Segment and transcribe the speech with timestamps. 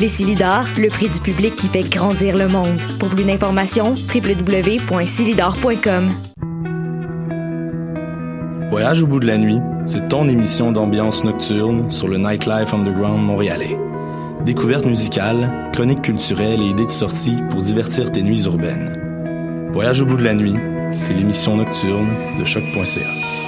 [0.00, 2.78] Les Silidors, le prix du public qui fait grandir le monde.
[3.00, 6.08] Pour plus d'informations, www.silidor.com.
[8.70, 13.24] Voyage au bout de la nuit, c'est ton émission d'ambiance nocturne sur le Nightlife Underground
[13.24, 13.76] montréalais.
[14.44, 19.70] Découvertes musicales, chroniques culturelles et idées de sortie pour divertir tes nuits urbaines.
[19.72, 20.54] Voyage au bout de la nuit,
[20.96, 23.47] c'est l'émission nocturne de choc.ca.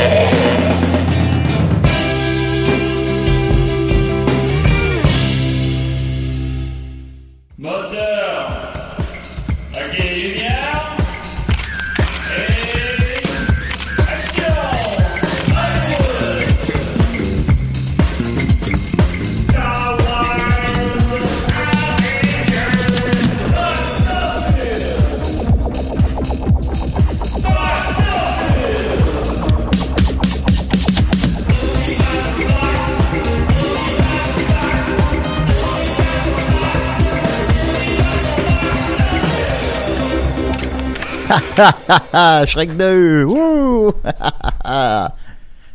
[42.45, 43.93] Shrek 2, wouh!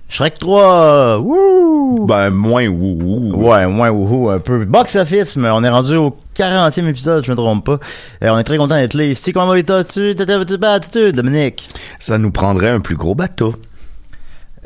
[0.09, 2.07] Shrek 3, wouh!
[2.07, 3.35] Ben, moins wouhou.
[3.37, 4.65] Ouais, moins wouhou, un peu.
[4.65, 7.79] Box office, mais on est rendu au 40e épisode, je me trompe pas.
[8.23, 9.33] Euh, on est très content d'être là ici.
[9.33, 10.15] Comment vas-tu,
[10.93, 11.69] tu Dominique?
[11.99, 13.55] Ça nous prendrait un plus gros bateau.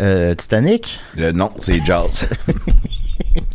[0.00, 1.00] Euh, Titanic?
[1.18, 2.26] Euh, non, c'est Jazz.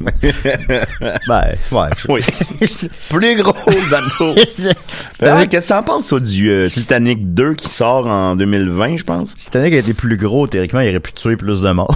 [1.27, 1.89] ben, ouais.
[1.97, 2.21] je- oui.
[3.09, 4.35] plus gros le bateau.
[5.21, 9.03] Ah, Qu'est-ce que t'en penses, ça, du euh, Titanic 2 qui sort en 2020, je
[9.03, 9.33] pense?
[9.35, 11.95] Titanic a été plus gros, théoriquement, il aurait pu tuer plus de morts.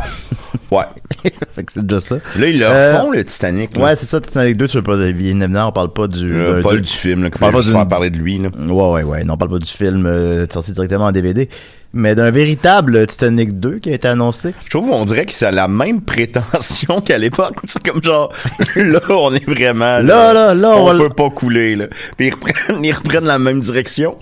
[0.71, 0.83] Ouais.
[1.49, 2.15] fait que c'est déjà ça.
[2.37, 3.75] Là, ils le Euh, refont, le Titanic.
[3.77, 3.83] là.
[3.85, 6.31] Ouais, c'est ça, Titanic 2, tu veux pas, bien évidemment, on parle pas du...
[6.35, 8.49] Euh, d'un- pas du film, là, on parle pas faire parler de lui, là.
[8.57, 9.23] Ouais, ouais, ouais.
[9.23, 11.49] Non, on parle pas du film euh, sorti directement en DVD,
[11.91, 14.53] mais d'un véritable Titanic 2 qui a été annoncé.
[14.63, 17.55] Je trouve, on dirait que ça a la même prétention qu'à l'époque.
[17.65, 18.31] C'est comme genre,
[18.75, 21.87] là, on est vraiment, Là, là, là, on, on peut pas couler, là.
[22.15, 24.17] Puis ils reprennent, ils reprennent la même direction.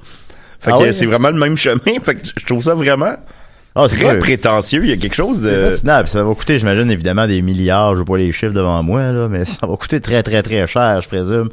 [0.59, 1.77] Fait Ah que c'est vraiment le même chemin.
[2.03, 3.13] Fait que je trouve ça vraiment
[3.77, 4.19] Ah, c'est très sûr.
[4.19, 4.83] prétentieux.
[4.83, 5.69] Il y a quelque chose de...
[5.69, 5.99] fascinant.
[6.01, 7.93] Puis ça va coûter, j'imagine, évidemment, des milliards.
[7.93, 10.65] Je vois pas les chiffres devant moi, là, mais ça va coûter très, très, très
[10.65, 11.49] cher, je présume.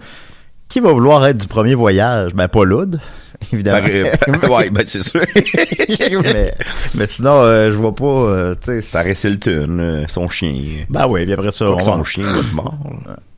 [0.68, 2.34] Qui va vouloir être du premier voyage?
[2.34, 2.98] Ben, pas Loud,
[3.52, 3.86] évidemment.
[3.86, 5.20] Ben, ouais, ben c'est sûr.
[6.24, 6.54] mais,
[6.94, 8.98] mais sinon, euh, je vois pas, euh, tu sais.
[8.98, 10.84] Paris Hilton, euh, son chien.
[10.88, 12.78] Ben oui, puis après ça, on son chien va être mort.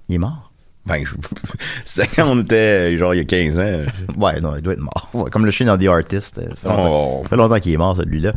[0.08, 0.45] Il est mort?
[0.86, 1.14] Ben, je...
[1.84, 3.84] c'était quand on était, genre, il y a 15 ans.
[4.18, 5.10] Ouais, non, il doit être mort.
[5.12, 6.38] Ouais, Comme le chien dans The Artist.
[6.38, 7.20] euh, Ça fait longtemps, Oh.
[7.24, 8.32] ça fait longtemps qu'il est mort, celui-là.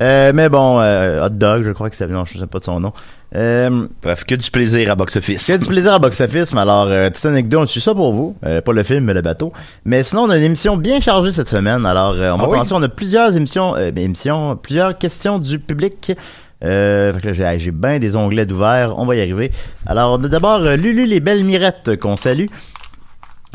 [0.00, 2.06] Euh, mais bon, euh, Hot Dog, je crois que c'est...
[2.08, 2.92] Non, je sais pas de son nom.
[3.34, 5.46] Euh, Bref, que du plaisir à box-office.
[5.46, 8.36] que du plaisir à box-office, mais alors, euh, Titanic 2, on suit ça pour vous.
[8.44, 9.52] Euh, pas le film, mais le bateau.
[9.84, 11.86] Mais sinon, on a une émission bien chargée cette semaine.
[11.86, 12.52] Alors, euh, on va Ah oui?
[12.52, 12.72] commencer.
[12.74, 16.12] On a plusieurs émissions, émissions, plusieurs questions du public.
[16.62, 18.98] Euh, j'ai, bien des onglets d'ouvert.
[18.98, 19.50] On va y arriver.
[19.86, 22.46] Alors, d'abord euh, Lulu les belles mirettes qu'on salue.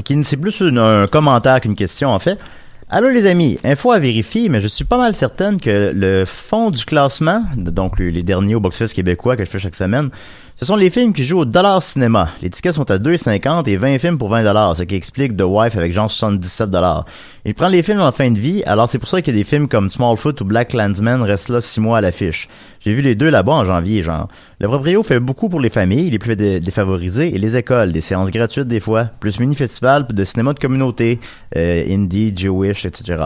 [0.03, 2.37] Qui c'est plus un commentaire qu'une question en fait.
[2.89, 6.69] Allô les amis, info à vérifier, mais je suis pas mal certaine que le fond
[6.69, 10.09] du classement, donc les, les derniers au box-office québécois que je fais chaque semaine,
[10.59, 12.29] Ce sont les films qui jouent au dollar cinéma.
[12.41, 15.43] Les tickets sont à 2,50 et 20 films pour 20 dollars, ce qui explique The
[15.43, 17.05] Wife avec genre 77 dollars.
[17.45, 19.67] Il prend les films en fin de vie, alors c'est pour ça que des films
[19.67, 22.47] comme Smallfoot ou Black Landsman restent là 6 mois à l'affiche.
[22.79, 24.29] J'ai vu les deux là-bas en janvier, genre.
[24.59, 28.01] Le proprio fait beaucoup pour les familles, les plus dé- défavorisées et les écoles, des
[28.01, 31.19] séances gratuites des fois, plus mini-festivals de cinéma de communauté,
[31.55, 33.25] euh, indie, Jewish, etc.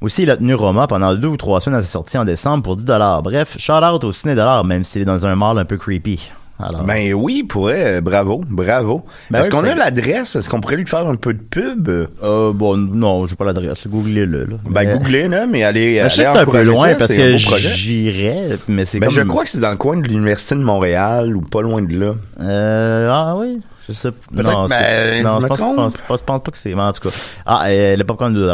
[0.00, 2.64] Aussi, il a tenu Roma pendant deux ou trois semaines à sa sortie en décembre
[2.64, 3.22] pour 10 dollars.
[3.22, 6.18] Bref, shout out au ciné dollar, même s'il est dans un mall un peu creepy.
[6.62, 7.96] Alors, Ben oui, pourrait.
[7.96, 9.04] euh, bravo, bravo.
[9.30, 10.36] Ben Est-ce oui, qu'on a l'adresse?
[10.36, 11.88] Est-ce qu'on pourrait lui faire un peu de pub?
[11.88, 13.86] euh, bon, non, j'ai pas l'adresse.
[13.86, 14.56] Googlez-le, là.
[14.64, 16.88] Ben, Mais- googlez, là, mais allez, Ben, je sais allez que c'est un peu loin
[16.90, 19.14] ça, parce que j'irais, mais c'est Ben, comme...
[19.16, 21.98] je crois que c'est dans le coin de l'Université de Montréal ou pas loin de
[21.98, 22.14] là.
[22.40, 24.42] Euh, ah oui, je sais pas.
[24.42, 25.58] Non, ben, non je pense,
[26.06, 26.74] pense- pas que c'est.
[26.74, 27.14] mais En tout cas.
[27.46, 28.52] Ah, euh, le popcorn de 2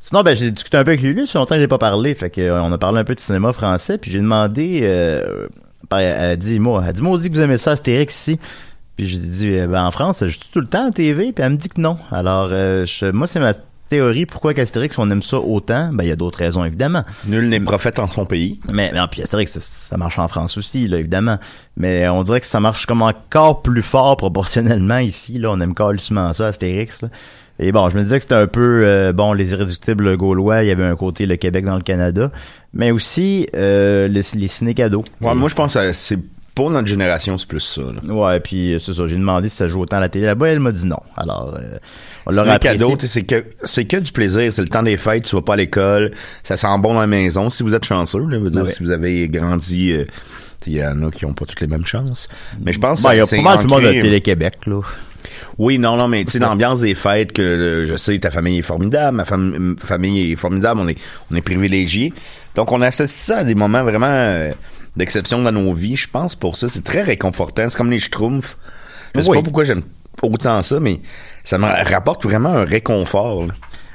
[0.00, 1.26] Sinon, ben, j'ai discuté un peu avec Lulu.
[1.26, 2.14] Ça fait longtemps que j'ai pas parlé.
[2.14, 3.98] Fait que, euh, on a parlé un peu de cinéma français.
[3.98, 5.46] Puis j'ai demandé, euh,
[5.90, 8.38] elle dit, moi, elle dit, moi, dit que vous aimez ça, Astérix ici.
[8.96, 11.32] Puis j'ai dit, euh, ben, en France, je tout le temps à TV.
[11.32, 11.96] Puis elle me dit que non.
[12.12, 13.54] Alors, euh, je- moi, c'est ma
[13.88, 14.26] théorie.
[14.26, 15.90] Pourquoi qu'Astérix, on aime ça autant?
[15.92, 17.02] Ben, il y a d'autres raisons, évidemment.
[17.26, 18.60] Nul n'est prophète en son pays.
[18.72, 21.38] Mais, mais puis Astérix, ça, ça marche en France aussi, là, évidemment.
[21.76, 25.38] Mais on dirait que ça marche comme encore plus fort proportionnellement ici.
[25.38, 27.02] Là, on aime carrément ça, Astérix.
[27.02, 27.08] Là.
[27.62, 30.68] Et bon, je me disais que c'était un peu, euh, bon, les irréductibles gaulois, il
[30.68, 32.30] y avait un côté le Québec dans le Canada,
[32.72, 35.04] mais aussi euh, les, les ciné-cadeaux.
[35.20, 36.18] Ouais, moi, je pense que c'est
[36.54, 37.80] pour notre génération, c'est plus ça.
[37.82, 38.12] Là.
[38.12, 40.48] Ouais, puis euh, c'est ça, j'ai demandé si ça joue autant à la télé là-bas,
[40.48, 40.98] elle m'a dit non.
[41.16, 41.78] Alors, euh,
[42.26, 44.52] on leur C'est a cadeau, c'est que c'est que du plaisir.
[44.52, 46.12] C'est le temps des fêtes, tu vas pas à l'école,
[46.44, 47.50] ça sent bon dans la maison.
[47.50, 48.70] Si vous êtes chanceux, là, veut dire, Ouais.
[48.70, 50.04] si vous avez grandi, euh,
[50.66, 52.28] il y en a qui ont pas toutes les mêmes chances.
[52.60, 53.88] Mais je pense Ben, il y a que c'est pas mal tout le monde de
[53.88, 54.80] ancré- Télé-Québec, là.
[55.62, 58.58] Oui, non, non, mais tu sais, l'ambiance des fêtes, que euh, je sais, ta famille
[58.60, 60.96] est formidable, ma fam- famille est formidable, on est,
[61.30, 62.14] on est privilégiés.
[62.54, 64.52] Donc, on associe ça à des moments vraiment euh,
[64.96, 65.96] d'exception dans nos vies.
[65.96, 67.68] Je pense pour ça, c'est très réconfortant.
[67.68, 68.56] C'est comme les schtroumpfs.
[69.14, 69.36] Je sais Oui.
[69.36, 69.82] pas pourquoi j'aime
[70.22, 71.00] autant ça, mais
[71.44, 73.46] ça me rapporte vraiment un réconfort.
[73.46, 73.52] là.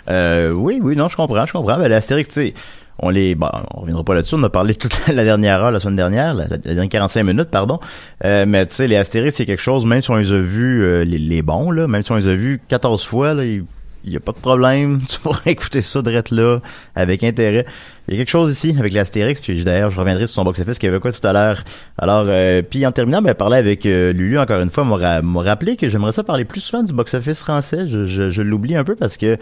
[0.09, 1.79] Euh, oui, oui, non, je comprends, je comprends.
[1.79, 2.53] Ben, l'Astérix, tu sais,
[2.99, 4.35] on les, bon, on reviendra pas là-dessus.
[4.35, 7.79] On a parlé toute la dernière heure, la semaine dernière, la, dernière 45 minutes, pardon.
[8.23, 10.83] Euh, mais tu sais, les Astérix, c'est quelque chose, même si on les a vus,
[10.83, 13.63] euh, les, les bons, là, même si on les a vus 14 fois, là, il
[14.05, 15.01] il y a pas de problème.
[15.09, 16.59] Tu pourrais écouter ça direct là,
[16.95, 17.65] avec intérêt.
[18.07, 20.77] Il y a quelque chose ici avec l'Astérix, puis d'ailleurs, je reviendrai sur son box-office
[20.77, 21.63] qui avait quoi tout à l'heure.
[21.97, 25.75] Alors, euh, puis en terminant, ben, parler avec euh, Lulu encore une fois, m'a rappelé
[25.75, 27.87] que j'aimerais ça parler plus souvent du box-office français.
[27.87, 29.37] Je, je, je l'oublie un peu parce que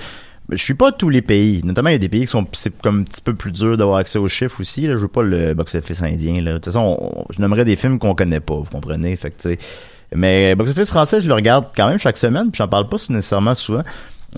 [0.49, 1.61] je suis pas tous les pays.
[1.63, 2.45] Notamment, il y a des pays qui sont
[2.81, 4.81] comme un petit peu plus dur d'avoir accès aux chiffres aussi.
[4.87, 4.93] Là.
[4.93, 6.41] Je veux pas le box-office indien.
[6.41, 9.15] De toute façon, on- je nommerais des films qu'on connaît pas, vous comprenez?
[9.15, 9.57] Fait.
[10.15, 13.55] Mais box-office français, je le regarde quand même chaque semaine, puis j'en parle pas nécessairement
[13.55, 13.83] souvent.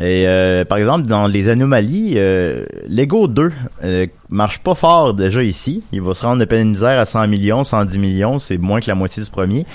[0.01, 3.51] Et euh, par exemple, dans les anomalies, euh, Lego 2
[3.83, 5.83] euh, marche pas fort déjà ici.
[5.93, 8.87] Il va se rendre de peine misère à 100 millions, 110 millions, c'est moins que
[8.87, 9.65] la moitié du premier.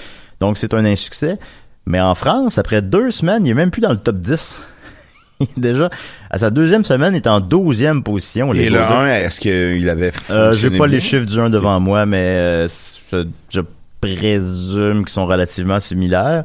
[0.41, 1.39] Donc c'est un insuccès.
[1.87, 4.61] Mais en France, après deux semaines, il est même plus dans le top 10.
[5.57, 5.89] déjà,
[6.31, 8.53] à sa deuxième semaine, il est en 12e position.
[8.55, 8.79] Et le 2.
[8.79, 10.97] 1, est-ce qu'il avait Euh, j'ai pas bien?
[10.97, 12.69] les chiffres du 1 devant moi, mais euh,
[13.13, 13.61] je, je
[14.01, 16.45] présume qu'ils sont relativement similaires.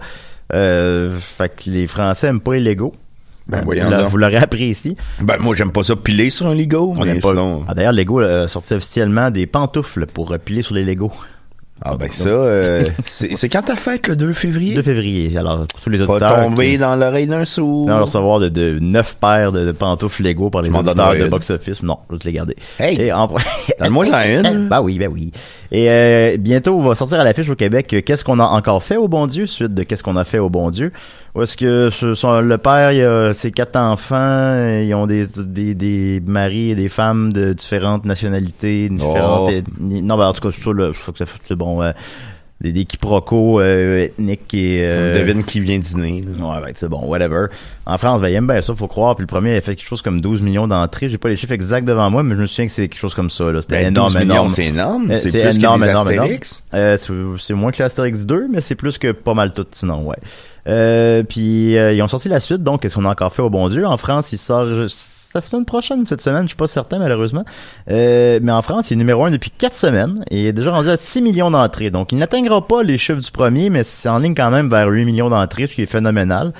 [0.54, 2.94] Euh, fait que les Français aiment pas les Lego.
[3.48, 4.10] Ben, l'a- donc.
[4.10, 4.98] vous l'aurez appris ici.
[5.22, 6.96] Ben, moi, j'aime pas ça piler sur un Lego.
[7.06, 7.30] Aime pas.
[7.30, 11.12] sinon- Ah, D'ailleurs, Lego a sorti officiellement des pantoufles pour euh, piler sur les Lego.
[11.84, 14.76] Ah, ben, ça, euh, c'est quand ta fête, le 2 février?
[14.76, 15.38] 2 février.
[15.38, 16.44] Alors, pour tous les Pas auditeurs.
[16.46, 17.88] tomber qui- dans l'oreille d'un sourd.
[17.90, 21.28] Non, recevoir de, de 9 paires de, de pantoufles Lego par les Je auditeurs de
[21.28, 21.84] box-office.
[21.84, 22.56] Non, je vais te les garder.
[22.80, 23.02] Hey!
[23.02, 23.28] Et en...
[23.80, 24.70] Donne-moi une.
[24.70, 25.32] bah oui, bah oui.
[25.72, 28.96] Et euh, bientôt, on va sortir à l'affiche au Québec Qu'est-ce qu'on a encore fait
[28.96, 30.94] au bon Dieu, suite de Qu'est-ce qu'on a fait au bon Dieu?
[31.36, 35.76] Où est-ce que son- le père, il a ses quatre enfants, ils ont des, des,
[35.76, 39.50] des maris et des femmes de différentes nationalités, différentes...
[39.50, 39.52] Oh.
[39.52, 40.02] ethnies.
[40.02, 41.82] Non, ben en tout cas, c'est ça, là, je crois que ça fait- c'est bon...
[41.82, 41.92] euh,
[42.62, 44.80] des, des quiproquos euh, ethniques et...
[44.86, 46.24] euh, Devine qui vient dîner.
[46.40, 46.46] là.
[46.56, 47.48] Ouais, ben, c'est bon, whatever.
[47.86, 49.14] En France, ben, il aime bien ça, faut croire.
[49.16, 51.10] Puis le premier, il a fait quelque chose comme 12 millions d'entrées.
[51.10, 53.14] J'ai pas les chiffres exacts devant moi, mais je me souviens que c'est quelque chose
[53.14, 53.62] comme ça, là.
[53.62, 54.50] C'était Ben, énorme, 12 millions, énorme.
[54.52, 55.12] c'est énorme.
[55.12, 56.30] Euh, C'est plus énorme, que énorme, énorme.
[56.74, 60.04] Euh, c'est c'est moins que l'Astérix 2, mais c'est plus que pas mal tout, sinon,
[60.04, 60.16] ouais.
[60.68, 63.50] Euh, puis euh, ils ont sorti la suite, donc qu'est-ce qu'on a encore fait au
[63.50, 63.86] bon Dieu?
[63.86, 67.44] En France, il sort la semaine prochaine, cette semaine, je suis pas certain malheureusement.
[67.92, 70.72] Euh, mais en France, il est numéro un depuis quatre semaines et il est déjà
[70.72, 71.92] rendu à 6 millions d'entrées.
[71.92, 74.88] Donc il n'atteindra pas les chiffres du premier, mais c'est en ligne quand même vers
[74.88, 76.54] 8 millions d'entrées, ce qui est phénoménal.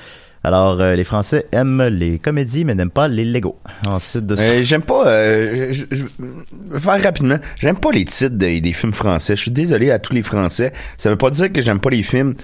[0.44, 3.58] Alors, euh, les Français aiment les comédies, mais n'aiment pas les Lego.
[3.88, 4.42] Ensuite de ça.
[4.44, 5.04] Euh, j'aime pas.
[5.08, 7.38] Euh, je, je- faire rapidement.
[7.58, 9.34] J'aime pas les titres des, des films français.
[9.34, 10.72] Je suis désolé à tous les Français.
[10.98, 12.34] Ça veut pas dire que j'aime pas les films,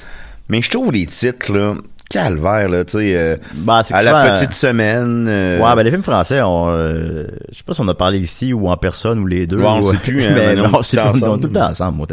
[0.53, 1.75] mais je trouve les titres là
[2.11, 3.37] calvaire, là, tu sais, euh,
[3.85, 5.25] c'est que à la petite semaine.
[5.27, 8.19] euh, Ouais, ben les films français, on, euh, je sais pas si on a parlé
[8.19, 9.57] ici ou en personne ou les deux.
[9.57, 11.41] Ouais, on ou- sait plus, hein, mais mais on sait plus, on est ensemble.
[11.41, 12.07] tout le temps ensemble.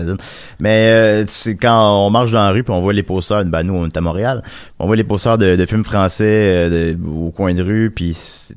[0.61, 3.63] Mais euh, c'est quand on marche dans la rue puis on voit les posters, ben
[3.63, 4.41] nous on est à Montréal,
[4.79, 6.25] on voit les posters de, de films français
[6.69, 8.55] euh, de- au coin de rue puis c'est-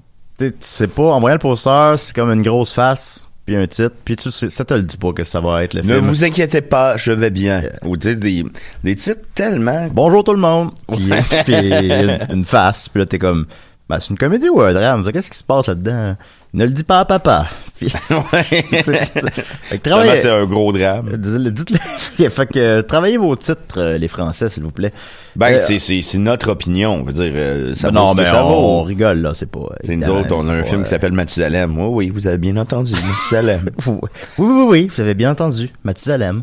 [0.94, 4.30] pas, en voyant le poster, c'est comme une grosse face puis un titre, puis tu
[4.30, 6.06] sais, ça te le dit pas que ça va être le Ne film.
[6.06, 7.62] vous inquiétez pas, je vais bien.
[7.84, 8.44] Ou tu sais, des,
[8.84, 9.88] des titres tellement...
[9.92, 10.70] Bonjour tout le monde.
[10.92, 11.10] Puis,
[11.44, 12.88] puis une, une face.
[12.88, 13.46] Puis là, t'es comme,
[13.88, 15.04] ben, c'est une comédie ou un drame?
[15.12, 16.16] Qu'est-ce qui se passe là-dedans?
[16.54, 17.48] Ne le dis pas à papa.
[17.76, 17.88] Puis,
[18.42, 21.16] c'est- un gros drame.
[21.16, 22.28] Dites-le- dites-le.
[22.28, 24.92] fait que euh, travaillez vos titres, euh, les Français, s'il vous plaît.
[25.36, 26.94] Ben, Euh, c'est, notre opinion.
[27.00, 29.66] On veut dire, euh, ça non, mais on, rigole, là, c'est pas.
[29.84, 31.78] C'est nous autres, on a un film qui s'appelle Mathusalem.
[31.78, 33.70] Oui, oui, vous avez bien entendu, Mathusalem.
[33.86, 33.98] Oui,
[34.38, 35.70] oui, oui, vous avez bien entendu.
[35.84, 36.42] Mathusalem.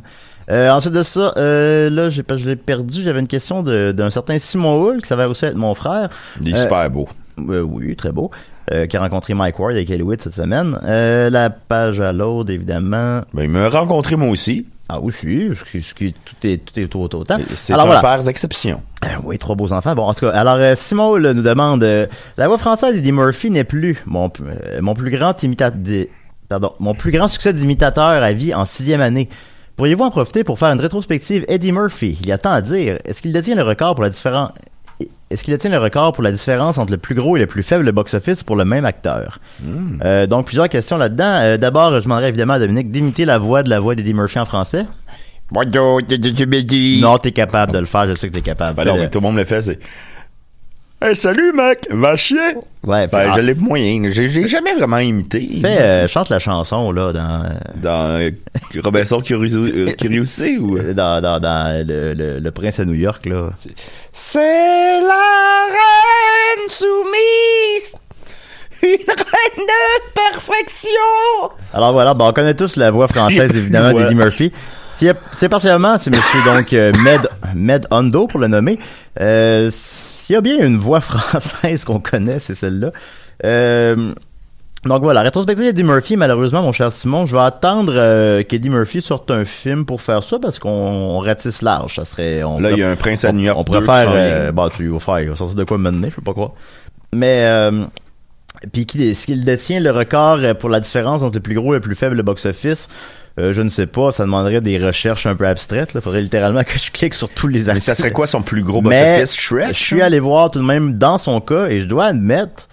[0.51, 3.03] Euh, ensuite de ça, euh, là, j'ai, je l'ai perdu.
[3.03, 6.09] J'avais une question de- d'un certain Simon Hull, qui s'avère aussi être mon frère.
[6.41, 7.07] Il est Euh, super beau.
[7.49, 8.31] Euh, oui, très beau.
[8.71, 10.77] Euh, qui a rencontré Mike Ward avec Hollywood cette semaine.
[10.83, 13.21] Euh, la page à l'autre, évidemment.
[13.33, 14.67] Ben, il m'a rencontré moi aussi.
[14.87, 17.37] Ah aussi, ce qui, tout est tout est tout autant.
[17.55, 18.01] C'est un voilà.
[18.01, 18.81] père d'exception.
[19.05, 19.95] Euh, oui, trois beaux enfants.
[19.95, 23.63] Bon, en tout cas, alors Simon là, nous demande la voix française d'Eddie Murphy n'est
[23.63, 24.31] plus mon
[24.81, 26.05] mon plus grand imitateur
[26.49, 29.29] pardon mon plus grand succès d'imitateur à vie en sixième année.
[29.77, 32.17] Pourriez-vous en profiter pour faire une rétrospective Eddie Murphy?
[32.19, 32.97] Il y a tant à dire.
[33.05, 34.51] Est-ce qu'il détient le record pour la différence
[35.29, 37.61] est-ce qu'il détient le record pour la différence entre le plus gros et le plus
[37.63, 39.39] faible box-office pour le même acteur?
[40.03, 41.33] Euh, donc, plusieurs questions là-dedans.
[41.41, 44.39] Euh, D'abord, je demanderais évidemment à Dominique d'imiter la voix de la voix d'Eddie Murphy
[44.39, 44.85] en français.
[47.01, 48.75] Non, t'es capable de le faire, je sais que t'es capable.
[48.75, 49.79] Ben non, mais tout le monde le fait, c'est...
[51.01, 51.87] Hey, salut, mec!
[51.91, 52.55] Va chier!
[52.83, 54.09] Ouais, Ben, je l'ai moyen.
[54.11, 55.47] J'ai, j'ai jamais vraiment imité.
[55.61, 57.49] Fais, euh, chante la chanson, là, dans, euh,
[57.81, 58.31] Dans euh,
[58.83, 60.77] Robinson Curiosité, euh, Curiosité ou...
[60.93, 63.49] dans, dans, dans le, le, le Prince à New York, là.
[64.11, 67.95] C'est la reine soumise!
[68.81, 70.89] Une reine de perfection!
[71.73, 74.03] Alors voilà, bon, on connaît tous la voix française, évidemment, Ouais.
[74.03, 74.51] d'Eddie Murphy.
[74.97, 77.21] C'est particulièrement, c'est monsieur, donc, Med,
[77.55, 78.77] Med Hondo, pour le nommer.
[79.21, 79.69] Euh,
[80.29, 82.91] S'il y a bien une voix française qu'on connaît, c'est celle-là.
[83.45, 84.13] Euh,
[84.85, 89.01] donc voilà, rétrospective d'Eddie Murphy, malheureusement, mon cher Simon, je vais attendre euh, qu'Eddie Murphy
[89.01, 91.95] sorte un film pour faire ça, parce qu'on on ratisse large.
[91.95, 92.43] Ça serait...
[92.43, 94.11] On Là, il y a un prince à New York On 2 qui préfère...
[94.13, 96.53] Euh, bah, tu vas faire, il va sortir de quoi mener, je sais pas quoi.
[97.11, 97.45] Mais...
[97.45, 97.85] Euh,
[98.71, 101.81] puis qu'il détient le record euh, pour la différence entre le plus gros et le
[101.81, 102.87] plus faible box-office?
[103.39, 105.91] Euh, je ne sais pas, ça demanderait des recherches un peu abstraites.
[105.95, 107.85] Il faudrait littéralement que je clique sur tous les Mais articles.
[107.85, 109.39] ça serait quoi son plus gros Mais box-office?
[109.39, 109.67] Shrek?
[109.69, 112.67] Je suis allé voir tout de même dans son cas et je dois admettre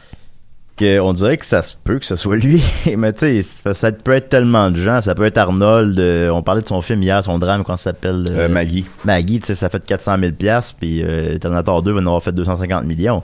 [0.79, 2.63] qu'on dirait que ça se peut que ce soit lui.
[2.99, 5.01] Mais tu sais, ça, ça peut être tellement de gens.
[5.01, 5.99] Ça peut être Arnold.
[5.99, 8.27] euh, on parlait de son film hier, son drame, comment ça s'appelle?
[8.31, 8.85] Euh, Maggie.
[9.05, 12.23] Maggie, tu sais, ça fait 400 000 pièces puis euh, Terminator 2 va en avoir
[12.23, 13.23] fait 250 millions.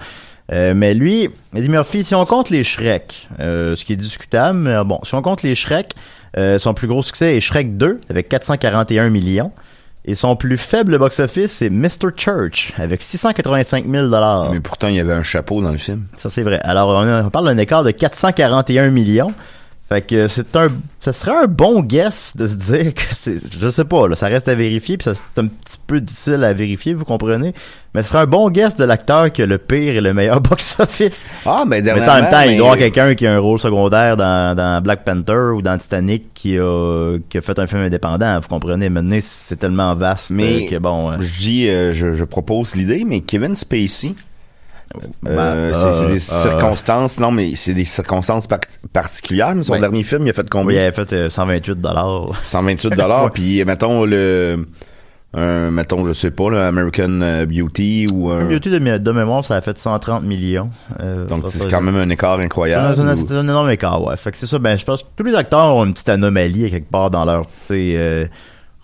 [0.50, 4.58] Euh, mais lui, Eddie Murphy, si on compte les Shrek, euh, ce qui est discutable,
[4.58, 5.92] mais bon, si on compte les Shrek,
[6.37, 9.53] euh, son plus gros succès est Shrek 2 avec 441 millions.
[10.05, 12.11] Et son plus faible box-office, c'est Mr.
[12.17, 14.09] Church avec 685 000
[14.51, 16.07] Mais pourtant, il y avait un chapeau dans le film.
[16.17, 16.59] Ça, c'est vrai.
[16.65, 19.33] Alors, on, a- on parle d'un écart de 441 millions.
[19.92, 20.68] Fait que c'est un,
[21.00, 24.28] ça serait un bon guess de se dire que c'est, je sais pas, là, ça
[24.28, 27.52] reste à vérifier, puis ça, c'est un petit peu difficile à vérifier, vous comprenez.
[27.94, 30.40] Mais ce serait un bon guess de l'acteur qui a le pire et le meilleur
[30.40, 31.26] box-office.
[31.44, 33.58] Ah, mais Mais en même temps, il doit y avoir quelqu'un qui a un rôle
[33.58, 37.82] secondaire dans, dans Black Panther ou dans Titanic qui a, qui a fait un film
[37.82, 38.88] indépendant, vous comprenez.
[38.88, 41.11] Maintenant, c'est tellement vaste Mais que bon.
[41.11, 44.14] euh, je dis, euh, je, je propose l'idée, mais Kevin Spacey,
[45.26, 48.61] euh, bah, c'est c'est euh, des euh, circonstances, non, mais c'est des circonstances par-
[48.92, 49.54] particulières.
[49.54, 50.82] Mais son dernier film, il a fait oui, il combien?
[50.82, 52.30] avait fait euh, 128 dollars.
[52.44, 53.30] 128 dollars.
[53.32, 54.66] Puis mettons le,
[55.34, 58.44] un, mettons, je sais pas, le American euh, Beauty ou un.
[58.44, 60.68] Beauty de, mé- de mémoire, ça a fait 130 millions.
[61.00, 63.00] Euh, Donc c'est quand même un écart C'est incroyable.
[63.00, 64.16] un, ou- c'est un énorme écart, ouais.
[64.16, 66.66] Fait que c'est ça, ben, je pense que tous les acteurs ont une petite anomalie
[66.66, 68.26] à quelque part dans leur, tu sais, euh,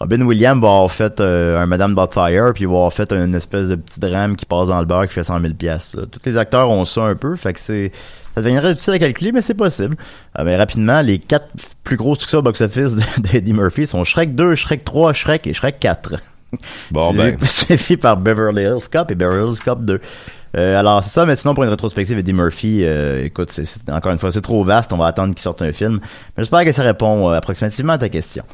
[0.01, 3.69] Robin Williams va avoir fait euh, un Madame Doubtfire, puis va avoir fait une espèce
[3.69, 5.97] de petit drame qui passe dans le beurre qui fait 100 000 pièces.
[6.13, 7.91] Tous les acteurs ont ça un peu, fait que c'est,
[8.35, 9.97] ça deviendrait difficile à calculer, mais c'est possible.
[10.39, 11.49] Euh, mais rapidement, les quatre
[11.83, 15.55] plus gros succès au box-office de- d'Eddie Murphy sont Shrek 2, Shrek 3, Shrek et
[15.55, 16.15] Shrek 4.
[16.91, 17.37] Bon, ben.
[17.45, 20.01] Suivi par Beverly Hills Cop et Beverly Hills Cop 2.
[20.57, 23.91] Euh, alors, c'est ça, mais sinon, pour une rétrospective, Eddie Murphy, euh, écoute, c'est, c'est-
[23.93, 25.99] encore une fois, c'est trop vaste, on va attendre qu'il sorte un film.
[26.03, 28.45] Mais j'espère que ça répond euh, approximativement à ta question.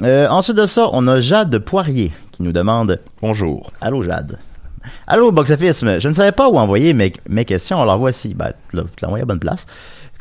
[0.00, 3.72] Euh, ensuite de ça, on a Jade Poirier qui nous demande Bonjour.
[3.80, 4.38] Allô Jade.
[5.06, 8.34] Allô, Box Office, je ne savais pas où envoyer mes, mes questions, alors voici.
[8.34, 9.66] Ben, là, tu l'as envoyé à bonne place.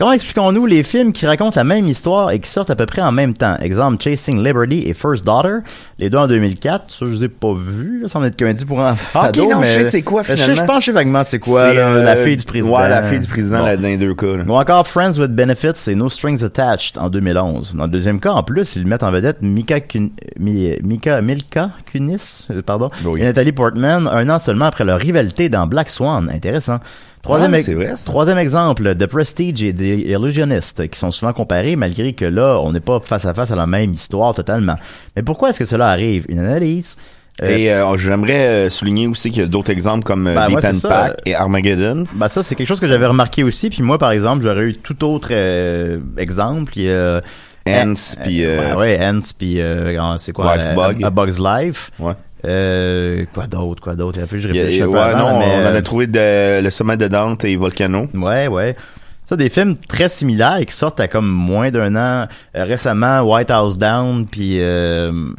[0.02, 3.04] Comment expliquons-nous les films qui racontent la même histoire et qui sortent à peu près
[3.04, 3.56] en même temps?
[3.62, 5.58] Exemple, Chasing Liberty et First Daughter,
[6.00, 6.86] les deux en 2004.
[6.90, 8.06] Ça, je les ai pas vus.
[8.08, 10.56] Ça est qu'un dit pour un Ah, ok, non, je sais c'est quoi, Je, finalement.
[10.56, 12.80] je pense que je sais vaguement c'est quoi, euh, la fille du président.
[12.80, 13.66] Ouais, la fille du président Bon.
[13.66, 14.38] là, dans les deux cas.
[14.38, 14.44] là.
[14.48, 17.76] Ou encore Friends with Benefits et No Strings Attached en 2011.
[17.76, 21.70] Dans le deuxième cas, en plus, ils mettent en vedette Mika, Kun- Mi- Mika Milka
[21.86, 23.22] Kunis, euh, pardon, Oui.
[23.22, 26.28] et Nathalie Portman, un an seulement après leur rivalité dans Black Swan.
[26.34, 26.80] Intéressant.
[27.24, 31.76] Troisième, Ah, ex- vrai, troisième exemple, The Prestige et The Illusionist, qui sont souvent comparés,
[31.76, 34.76] malgré que là, on n'est pas face à face à la même histoire totalement.
[35.16, 36.26] Mais pourquoi est-ce que cela arrive?
[36.30, 36.98] Une analyse.
[37.44, 40.66] euh, Et euh, j'aimerais euh, souligner aussi qu'il y a d'autres exemples comme Ben, Deep
[40.66, 40.80] and.
[40.88, 42.06] Pack et Armageddon.
[42.14, 43.70] Ben ça, c'est quelque chose que j'avais remarqué aussi.
[43.70, 46.74] Puis moi, par exemple, j'aurais eu tout autre euh, exemple.
[46.88, 47.22] A
[47.68, 51.04] Ants, puis, ouais, Ants, puis ah, c'est quoi Life Bug.
[51.04, 51.92] A, A Bug's Life.
[52.00, 52.14] Ouais.
[52.46, 54.20] Euh, quoi d'autre, quoi d'autre?
[54.32, 56.62] Je y a- un peu ouais, avant, non, mais, on en euh, a trouvé de,
[56.62, 58.08] le sommet de Dante et Volcano.
[58.14, 58.76] Ouais, ouais.
[59.24, 62.28] Ça, des films très similaires et qui sortent à comme moins d'un an.
[62.56, 65.34] Euh, récemment, White House Down, puis euh, euh,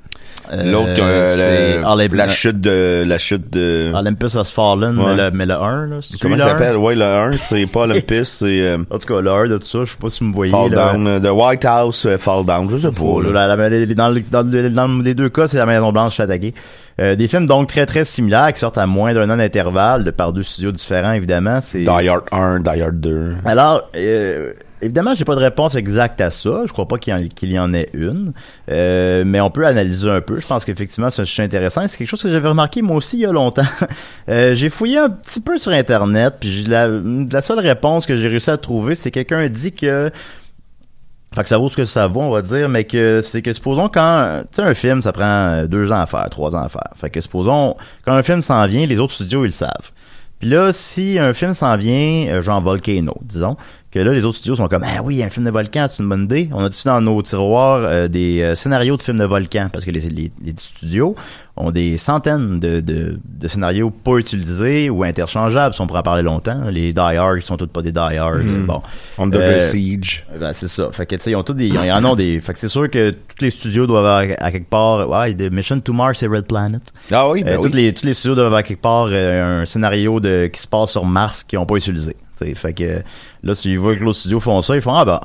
[0.53, 5.15] L'autre, euh, c'est le- Olymp- la chute de, la chute de, Olympus Has Fallen, Ouais.
[5.15, 5.97] mais, le, mais le 1, là.
[6.03, 6.75] c'est comment ça le s'appelle?
[6.75, 6.79] 1?
[6.79, 9.65] Ouais, le 1, c'est pas Olympus, c'est, euh, En tout cas, le 1 de tout
[9.65, 10.53] ça, je sais pas si vous me voyez.
[10.53, 10.93] Fall là.
[10.93, 13.23] Down, euh, The White House, euh, Fall Down, je sais pas.
[13.33, 13.47] Là.
[13.47, 16.17] la- la- dans, le- dans le- dans les deux cas, c'est la Maison Blanche qui
[16.17, 16.55] fait attaquer.
[17.01, 20.11] Euh, des films donc très très similaires qui sortent à moins d'un an d'intervalle, de
[20.11, 21.61] par deux studios différents évidemment.
[21.63, 23.33] C'est Die Hard 1, Die Hard 2.
[23.47, 26.63] alors, euh, évidemment, j'ai pas de réponse exacte à ça.
[26.67, 28.33] Je crois pas qu'il y y en ait une.
[28.71, 30.39] Euh, mais on peut analyser un peu.
[30.39, 31.87] Je pense qu'effectivement, c'est un sujet intéressant.
[31.89, 33.63] C'est quelque chose que j'avais remarqué moi aussi il y a longtemps.
[34.29, 38.29] Euh, j'ai fouillé un petit peu sur Internet, puis la, la seule réponse que j'ai
[38.29, 40.13] réussi à trouver, c'est quelqu'un dit que
[41.35, 43.53] fait que ça vaut ce que ça vaut, on va dire, mais que c'est que
[43.53, 46.63] supposons quand, tu sais, un film, ça prend euh, deux ans à faire, trois ans
[46.63, 46.91] à faire.
[46.95, 49.91] Fait que supposons, quand un film s'en vient, les autres studios, ils le savent.
[50.39, 53.57] Puis là, si un film s'en vient, euh, genre Volcano, disons,
[53.93, 56.09] que là, les autres studios sont comme, ah oui, un film de volcan, c'est une
[56.09, 56.49] bonne idée.
[56.53, 59.85] On a dessus dans nos tiroirs euh, des euh, scénarios de films de volcan, parce
[59.85, 61.15] que les, les, les studios
[61.57, 66.03] ont des centaines de, de, de scénarios pas utilisés ou interchangeables, si on pourrait en
[66.05, 66.63] parler longtemps.
[66.71, 68.43] Les Die Hard, ils sont tous pas des Die Hard.
[68.43, 68.65] Mhm.
[68.65, 68.81] Bon.
[69.19, 70.25] Under Euh, Siege.
[70.41, 70.89] ben, c'est ça.
[70.93, 72.69] Fait que, tu sais, ils ont tous des, ils en ont des, fait que c'est
[72.69, 76.23] sûr que tous les studios doivent avoir à quelque part, ouais, de Mission to Mars
[76.23, 76.81] et Red Planet.
[77.11, 77.71] Ah oui, ben Euh, oui.
[77.75, 80.67] les, tous les studios doivent avoir à quelque part euh, un scénario de, qui se
[80.67, 82.17] passe sur Mars qu'ils n'ont pas utilisé.
[82.43, 82.55] Tu sais.
[82.55, 83.03] Fait que,
[83.43, 85.21] là, si tu vois que l'autre studio font ça, ils font, ah ben,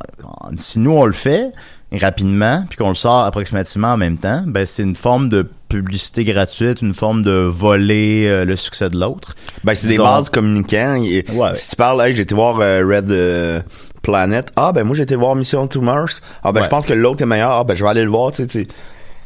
[0.58, 1.51] si nous on le fait,
[1.91, 6.23] rapidement, puis qu'on le sort approximativement en même temps, ben, c'est une forme de publicité
[6.23, 9.36] gratuite, une forme de voler euh, le succès de l'autre.
[9.63, 11.01] Ben, c'est des bases communicants.
[11.03, 11.56] Et- Ouais.
[11.56, 13.62] Si tu parles, hey, j'ai été voir euh, Red euh,
[14.01, 14.51] Planet.
[14.56, 16.21] Ah, ben, moi, j'ai été voir Mission to Mars.
[16.43, 16.65] Ah, ben, Ouais.
[16.65, 17.51] je pense que l'autre est meilleur.
[17.51, 18.67] Ah, ben, je vais aller le voir, tu sais.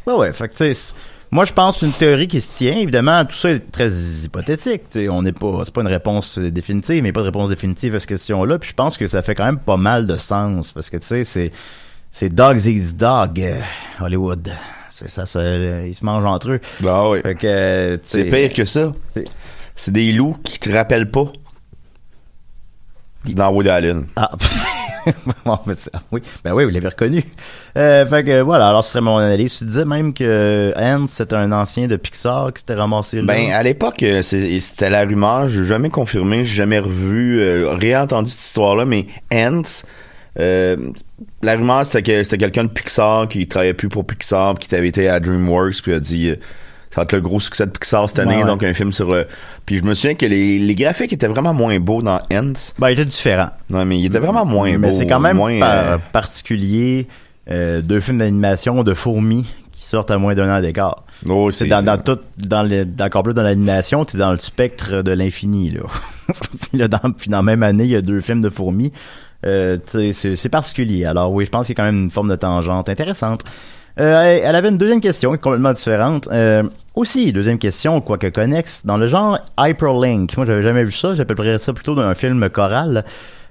[0.07, 0.33] Ouais, ouais.
[0.33, 0.93] Fait que, tu sais,
[1.31, 2.75] moi, je pense que c'est une théorie qui se tient.
[2.75, 4.89] Évidemment, tout ça est très hypothétique.
[4.89, 7.47] Tu sais, on n'est pas, c'est pas une réponse euh, définitive, mais pas de réponse
[7.47, 8.59] définitive à cette question-là.
[8.59, 11.05] Puis je pense que ça fait quand même pas mal de sens parce que, tu
[11.05, 11.51] sais, c'est,
[12.11, 13.59] c'est Dogs Eats Dog, euh,
[14.01, 14.51] Hollywood.
[14.89, 16.59] C'est ça, ça, euh, ils se mangent entre eux.
[16.85, 17.21] Ah, oui.
[17.21, 18.91] Fait que, tu C'est pire que ça.
[19.73, 21.31] C'est des loups qui te rappellent pas.
[23.25, 24.05] Dans Wood Allen.
[24.15, 24.31] Ah.
[25.45, 25.75] Bon, ben,
[26.11, 27.23] oui, ben oui, vous l'avez reconnu.
[27.77, 29.57] Euh, fait que voilà, alors ce serait mon analyse.
[29.57, 33.23] Tu disais même que Hans, c'est un ancien de Pixar qui s'était ramassé là.
[33.23, 35.47] Ben, à l'époque, euh, c'était la rumeur.
[35.47, 39.83] J'ai jamais confirmé, j'ai jamais revu, euh, réentendu cette histoire-là, mais Ants,
[40.39, 40.91] euh,
[41.41, 44.75] la rumeur, c'était que c'était quelqu'un de Pixar qui travaillait plus pour Pixar, puis qui
[44.75, 46.33] avait été à DreamWorks, puis a dit,
[46.93, 48.47] ça va être le gros succès de Pixar cette année, Ouais, ouais.
[48.47, 49.11] donc un film sur...
[49.13, 49.23] euh,
[49.65, 52.73] puis je me souviens que les, les graphiques étaient vraiment moins beaux dans Ants.
[52.79, 53.49] Ben, il était différent.
[53.69, 54.79] Non, mais il était vraiment moins beau.
[54.79, 57.07] Mais c'est quand même moins, par- euh, particulier
[57.49, 61.03] euh, deux films d'animation de fourmis qui sortent à moins d'un an d'écart.
[61.29, 65.01] oh, C'est dans, dans tout, dans le, encore plus dans l'animation, t'es dans le spectre
[65.01, 65.81] de l'infini, là.
[66.69, 68.91] puis là, dans, puis dans la même année, il y a deux films de fourmis.
[69.45, 71.05] Euh, c'est, particulier.
[71.05, 73.41] Alors oui, je pense qu'il y a quand même une forme de tangente intéressante.
[73.99, 76.29] Euh, elle elle avait une deuxième question complètement différente.
[76.31, 76.63] Euh,
[76.95, 80.35] aussi, deuxième question, quoique connexe, dans le genre Hyperlink.
[80.35, 81.15] Moi, j'avais jamais vu ça.
[81.15, 83.05] J'appellerais ça plutôt d'un film choral.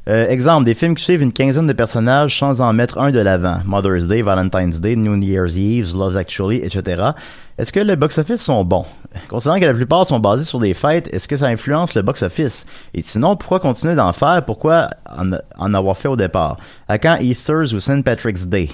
[0.08, 3.20] Euh, exemple, des films qui suivent une quinzaine de personnages sans en mettre un de
[3.20, 3.60] l'avant.
[3.64, 7.10] Mother's Day, Valentine's Day, New Year's Eve, Love's Actually, etc.
[7.58, 8.86] Est-ce que le box-office sont bons?
[9.28, 12.64] Considérant que la plupart sont basés sur des fêtes, est-ce que ça influence le box-office?
[12.94, 14.44] Et sinon, pourquoi continuer d'en faire?
[14.44, 16.58] Pourquoi en, en avoir fait au départ?
[16.88, 18.04] À quand Easter's ou St.
[18.04, 18.70] Patrick's Day?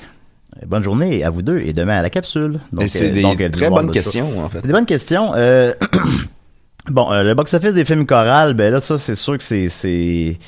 [0.65, 2.61] Bonne journée à vous deux et demain à la capsule.
[2.81, 4.61] Et c'est euh, des donc, euh, très bonnes questions, en fait.
[4.61, 5.33] c'est des bonnes questions.
[5.35, 5.73] Euh,
[6.89, 10.39] bon, euh, le box-office des films chorales, ben là, ça, c'est sûr que c'est, c'est,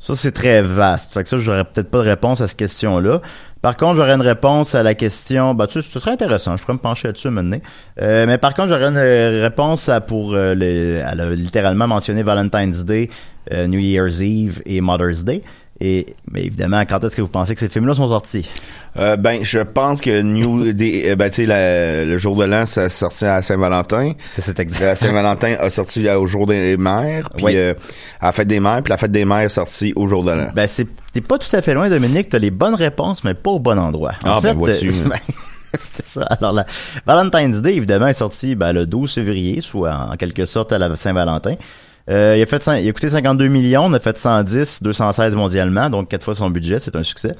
[0.00, 1.12] Ça, c'est très vaste.
[1.12, 3.20] Fait que ça, j'aurais peut-être pas de réponse à cette question-là.
[3.60, 5.54] Par contre, j'aurais une réponse à la question.
[5.54, 6.56] Bah, tu sais, ce serait intéressant.
[6.56, 7.58] Je pourrais me pencher là-dessus maintenant.
[8.00, 11.02] Euh, mais par contre, j'aurais une réponse à pour euh, les.
[11.10, 13.10] Elle a littéralement mentionné Valentine's Day,
[13.52, 15.42] euh, New Year's Eve et Mother's Day.
[15.80, 18.48] Et mais évidemment, quand est-ce que vous pensez que ces films-là sont sortis?
[18.96, 22.44] Euh, ben, je pense que New, des, euh, ben, tu sais, la- le jour de
[22.44, 24.12] l'an, ça sorti à Saint-Valentin.
[24.36, 24.84] C'est exact.
[24.86, 27.52] La Saint-Valentin a sorti au jour des mères, puis Oui.
[27.56, 27.74] euh,
[28.20, 30.32] à la fête des mères, puis la fête des mères est sortie au jour de
[30.32, 30.50] l'an.
[30.54, 32.28] Ben, c'est t'es pas tout à fait loin, Dominique.
[32.30, 34.14] T'as les bonnes réponses, mais pas au bon endroit.
[34.24, 34.88] Ah, ben, vois-tu.
[34.88, 34.92] euh,
[35.94, 36.22] c'est ça.
[36.22, 36.66] Alors, la
[37.06, 40.96] Valentine's Day, évidemment, est sorti ben, le 12 février, soit en quelque sorte à la
[40.96, 41.54] Saint-Valentin.
[42.08, 45.90] Euh, il, a fait, il a coûté 52 millions, on a fait 110, 216 mondialement,
[45.90, 47.34] donc quatre fois son budget, c'est un succès.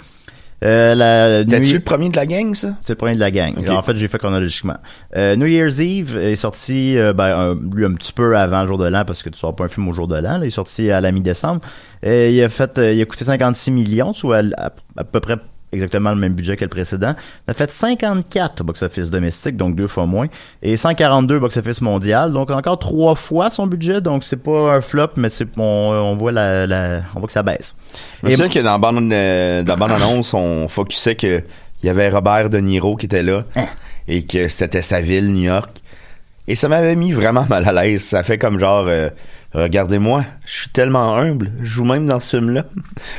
[0.64, 2.74] Euh, la T'as-tu New- le premier de la gang, ça?
[2.80, 3.54] c'est le premier de la gang.
[3.70, 4.76] En fait, j'ai fait chronologiquement.
[5.16, 8.66] Euh, New Year's Eve est sorti, euh, ben, un, lui un petit peu avant le
[8.66, 10.38] jour de l'an parce que tu sors pas un film au jour de l'an.
[10.38, 10.40] là.
[10.42, 11.60] Il est sorti à la mi-décembre.
[12.02, 15.36] Il a fait, il a coûté 56 millions, soit à, à peu près
[15.72, 17.14] exactement le même budget que le précédent.
[17.46, 20.26] Il a fait 54 au box-office domestique, donc deux fois moins,
[20.62, 24.00] et 142 au box-office mondial, donc encore trois fois son budget.
[24.00, 27.32] Donc c'est pas un flop, mais c'est on, on voit la, la- on voit que
[27.32, 27.74] ça baisse.
[28.22, 31.42] Je me souviens que dans la bande, euh, dans la bande annonce, on focusait que
[31.82, 33.66] il y avait Robert De Niro qui était là Hein?
[34.08, 35.70] et que c'était sa ville, New York.
[36.48, 38.02] Et ça m'avait mis vraiment mal à l'aise.
[38.02, 39.10] Ça fait comme genre, euh,
[39.54, 42.64] regardez-moi, je suis tellement humble, je joue même dans ce film-là.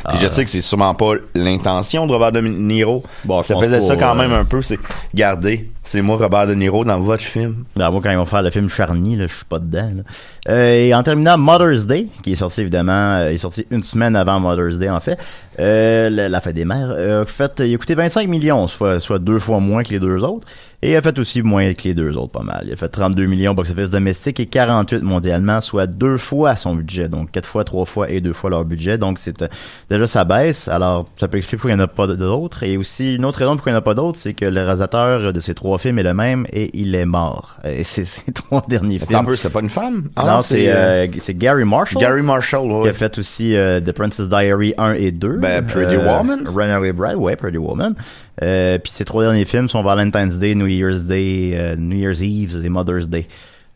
[0.05, 0.09] Ah.
[0.13, 3.03] Puis je sais que c'est sûrement pas l'intention de Robert De Niro.
[3.25, 4.61] Bon, ça faisait ça quand euh, même un peu.
[4.61, 4.79] C'est,
[5.13, 7.63] regardez, c'est moi Robert De Niro dans votre film.
[7.75, 9.89] Ben, moi, quand ils vont faire le film Charny, là, je suis pas dedans.
[9.95, 10.03] là.
[10.47, 14.15] Euh, et en terminant, Mother's Day, qui est sorti évidemment, euh, est sorti une semaine
[14.15, 15.17] avant Mother's Day en fait,
[15.59, 19.39] euh, la, fête des mères, a fait, il a coûté 25 millions, soit, soit deux
[19.39, 20.47] fois moins que les deux autres,
[20.81, 22.63] et il a fait aussi moins que les deux autres, pas mal.
[22.65, 27.09] Il a fait 32 millions box-office domestique et 48 mondialement, soit deux fois son budget,
[27.09, 29.47] donc quatre fois, trois fois et deux fois leur budget, donc c'est euh,
[29.89, 30.69] déjà ça baisse.
[30.69, 33.39] Alors ça peut expliquer pourquoi il n'y en a pas d'autres, et aussi une autre
[33.39, 35.77] raison pourquoi il n'y en a pas d'autres, c'est que le réalisateur de ces trois
[35.79, 37.55] films est le même et il est mort.
[37.65, 39.09] Et c'est ces trois derniers films.
[39.11, 40.09] Attends un peu, c'est pas une femme?
[40.15, 41.99] Ah non, c'est euh, c'est Gary Marshall.
[42.01, 42.83] Gary Marshall, ouais.
[42.83, 45.37] Qui a fait aussi euh, The Princess Diary 1 et 2.
[45.37, 46.47] Ben, Pretty Euh, Woman.
[46.47, 47.95] Runaway Bride, ouais, Pretty Woman.
[48.43, 52.21] Euh, puis ces trois derniers films sont Valentine's Day, New Year's Day, euh, New Year's
[52.21, 53.27] Eve et Mother's Day.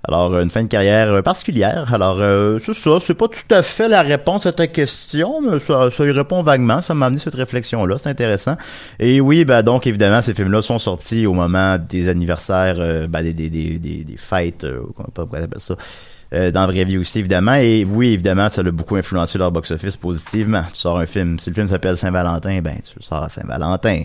[0.05, 1.93] Alors, une fin de carrière euh, particulière.
[1.93, 2.97] Alors, euh, c'est ça.
[2.99, 6.41] C'est pas tout à fait la réponse à ta question, mais ça, ça y répond
[6.41, 6.81] vaguement.
[6.81, 7.97] Ça m'a amené cette réflexion-là.
[7.97, 8.57] C'est intéressant.
[8.99, 13.23] Et oui, ben, donc, évidemment, ces films-là sont sortis au moment des anniversaires, euh, ben,
[13.23, 15.75] des, des, des, des, fêtes, euh, comment on ça,
[16.33, 17.53] euh, dans la vraie vie aussi, évidemment.
[17.53, 20.63] Et oui, évidemment, ça a beaucoup influencé leur box-office positivement.
[20.73, 24.03] Tu sors un film, si le film s'appelle Saint-Valentin, ben, tu le sors à Saint-Valentin.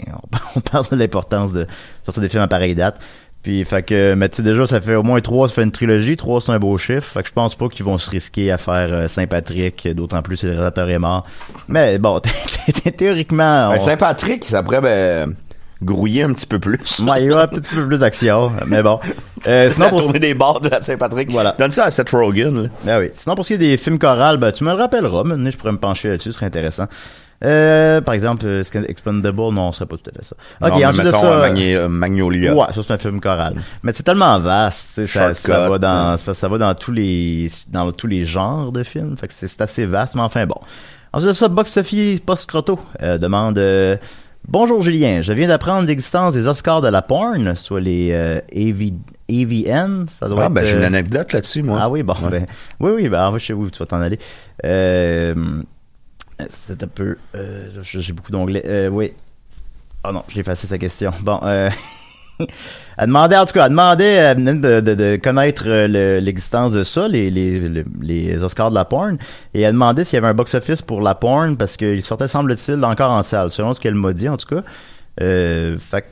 [0.55, 1.67] On parle de l'importance de
[2.05, 3.01] sortir des films à pareille date.
[3.49, 5.73] Puis, fait que, mais tu sais, déjà, ça fait au moins trois, ça fait une
[5.73, 6.19] trilogie.
[6.19, 7.05] Trois, c'est un beau chiffre.
[7.11, 10.37] Fait que je pense pas qu'ils vont se risquer à faire euh, Saint-Patrick, d'autant plus
[10.37, 11.25] si le réalisateur est mort.
[11.67, 12.21] Mais bon,
[12.99, 15.33] théoriquement, Ben, on- Saint-Patrick, ça pourrait ben,
[15.83, 17.01] grouiller un petit peu plus.
[17.01, 19.01] Ouais, il y aura peut-être un peu plus d'action, mais bon.
[19.47, 20.03] Euh, sinon, pour...
[20.03, 21.31] tournée des bars de la Saint-Patrick.
[21.31, 21.55] Voilà.
[21.59, 22.65] Donne ça à Seth Rogen.
[22.65, 22.69] là.
[22.85, 23.09] Ben oui.
[23.15, 25.25] Sinon, pour ce qui est des films chorales, ben, tu me le rappelleras.
[25.25, 26.85] Maintenant, je pourrais me pencher là-dessus, ce serait intéressant.
[27.44, 30.35] Euh, par exemple, euh, Expendable, non, ce serait pas tout à fait ça.
[30.61, 31.33] Ok, Non, mais ensuite de mettons, ça.
[31.33, 32.55] euh, Magni- euh, Magnolia.
[32.55, 33.55] Ouais, ça c'est un film choral.
[33.83, 38.07] Mais c'est tellement vaste, tu sais, ça, va dans, ça va tous les, dans tous
[38.09, 39.16] les genres de films.
[39.16, 40.57] Fait que c'est c'est assez vaste, mais enfin bon.
[41.12, 43.96] Ensuite de ça, Box Sophie Postcroto euh, demande euh,
[44.46, 48.92] Bonjour Julien, je viens d'apprendre l'existence des Oscars de la porn, soit les euh, AV,
[49.31, 50.53] AVN, ça doit Ah, être.
[50.53, 51.79] ben, j'ai une anecdote là-dessus, moi.
[51.83, 52.46] ah oui, bon, ben,
[52.81, 54.18] oui, oui, ben, je sais où tu vas t'en aller.
[54.64, 55.35] Euh,
[56.51, 58.62] c'est un peu, euh, j'ai beaucoup d'onglets.
[58.66, 59.12] Euh, oui.
[60.05, 61.12] Oh non, j'ai effacé sa question.
[61.22, 61.68] Bon, euh,
[62.96, 66.85] elle demandait, en tout cas, elle demandait elle de, de, connaître euh, le- l'existence de
[66.85, 69.16] ça, les, les, le- les Oscars de la porn,
[69.55, 72.85] et elle demandait s'il y avait un box-office pour la porn, parce qu'il sortait, semble-t-il,
[72.85, 74.62] encore en salle, selon ce qu'elle m'a dit, en tout cas.
[75.20, 76.07] Euh, fait que,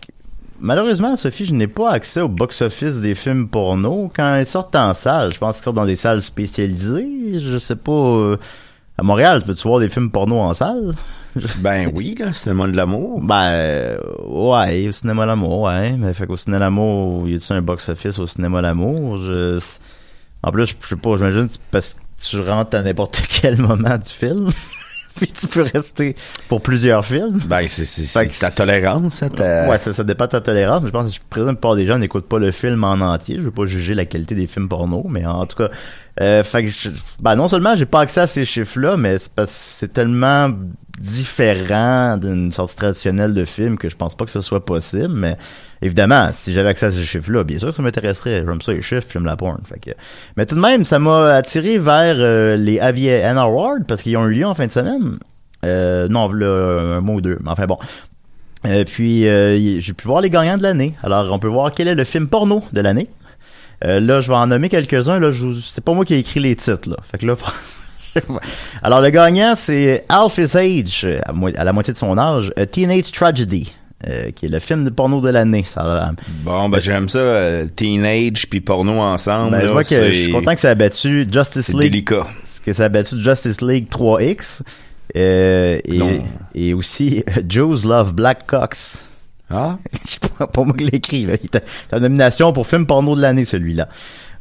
[0.59, 4.11] Malheureusement, Sophie, je n'ai pas accès au box-office des films porno.
[4.17, 7.39] Quand ils sortent en salle, je pense qu'ils sortent dans des salles spécialisées.
[7.39, 7.93] Je sais pas.
[7.93, 8.37] euh,
[8.99, 10.95] à Montréal, peux-tu voir des films porno en salle?
[11.59, 13.21] Ben oui, là, cinéma de l'amour.
[13.21, 15.93] Ben, euh, ouais, au cinéma L'amour, ouais.
[15.93, 19.19] Mais fait qu'au cinéma L'amour, y a-tu un box-office au cinéma L'amour?
[19.19, 19.59] Je...
[20.43, 24.09] En plus, je sais pas, j'imagine parce que tu rentres à n'importe quel moment du
[24.09, 24.49] film.
[25.21, 26.15] Puis tu peux rester
[26.49, 27.41] pour plusieurs films.
[27.47, 30.83] Ben, c'est, c'est, ta tolérance, hein, ta- Ouais, ça, ça dépend de ta tolérance.
[30.85, 33.01] Je pense que je présume que la plupart des gens n'écoutent pas le film en
[33.01, 33.37] entier.
[33.39, 35.71] Je veux pas juger la qualité des films porno, mais en tout cas,
[36.21, 39.33] euh, fait que je- ben, non seulement j'ai pas accès à ces chiffres-là, mais c'est
[39.33, 40.51] parce que c'est tellement
[40.99, 45.13] différent d'une sortie traditionnelle de film que je pense pas que ce soit possible.
[45.13, 45.37] Mais
[45.83, 48.45] évidemment, si j'avais accès à ces chiffres-là, bien sûr que ça m'intéresserait.
[48.47, 49.61] J'aime ça les chiffres, j'aime la porn.
[49.65, 49.91] Fait que...
[50.37, 54.27] Mais tout de même, ça m'a attiré vers euh, les AVN Awards parce qu'ils ont
[54.27, 55.19] eu lieu en fin de semaine.
[55.65, 57.39] Euh, non, là, un mois ou deux.
[57.43, 57.79] Mais enfin bon.
[58.65, 60.95] Euh, puis, euh, j'ai pu voir les gagnants de l'année.
[61.03, 63.09] Alors, on peut voir quel est le film porno de l'année.
[63.85, 65.19] Euh, là, je vais en nommer quelques-uns.
[65.19, 66.89] Là, je c'est pas moi qui ai écrit les titres.
[66.89, 66.97] Là.
[67.03, 67.35] Fait que là,
[68.83, 72.17] alors le gagnant, c'est Alf Is Age, euh, à, mo- à la moitié de son
[72.19, 73.73] âge, A Teenage Tragedy,
[74.09, 75.65] euh, qui est le film de porno de l'année.
[76.45, 79.53] Bon, ben j'aime ça, euh, teenage puis porno ensemble.
[79.53, 81.91] ben, je vois que je suis content que ça a battu Justice League.
[81.93, 82.27] délicat.
[82.65, 84.63] que ça a battu Justice League 3X.
[85.17, 85.79] euh,
[86.55, 89.05] et, aussi Joe's Love Black Cox.
[89.49, 89.77] Ah?
[90.05, 93.89] C'est pas, pas moi qui était- C'est la nomination pour film porno de l'année, celui-là.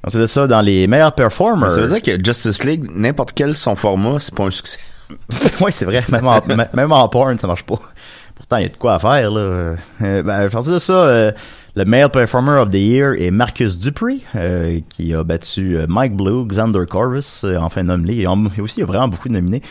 [0.05, 1.71] Ensuite de ça, dans les meilleurs performers.
[1.71, 4.77] Ça veut dire que Justice League, n'importe quel son format, c'est pas un succès.
[5.61, 6.03] oui, c'est vrai.
[6.09, 7.75] Même en, m- même en porn, ça marche pas.
[8.35, 9.39] Pourtant, il y a de quoi à faire, là.
[9.39, 11.31] Euh, ben, à partir de ça, euh,
[11.75, 16.45] le Male Performer of the Year est Marcus Dupree, euh, qui a battu Mike Blue,
[16.45, 18.17] Xander Corvus, enfin nommé.
[18.21, 19.61] Et aussi, il y a vraiment beaucoup de nominés.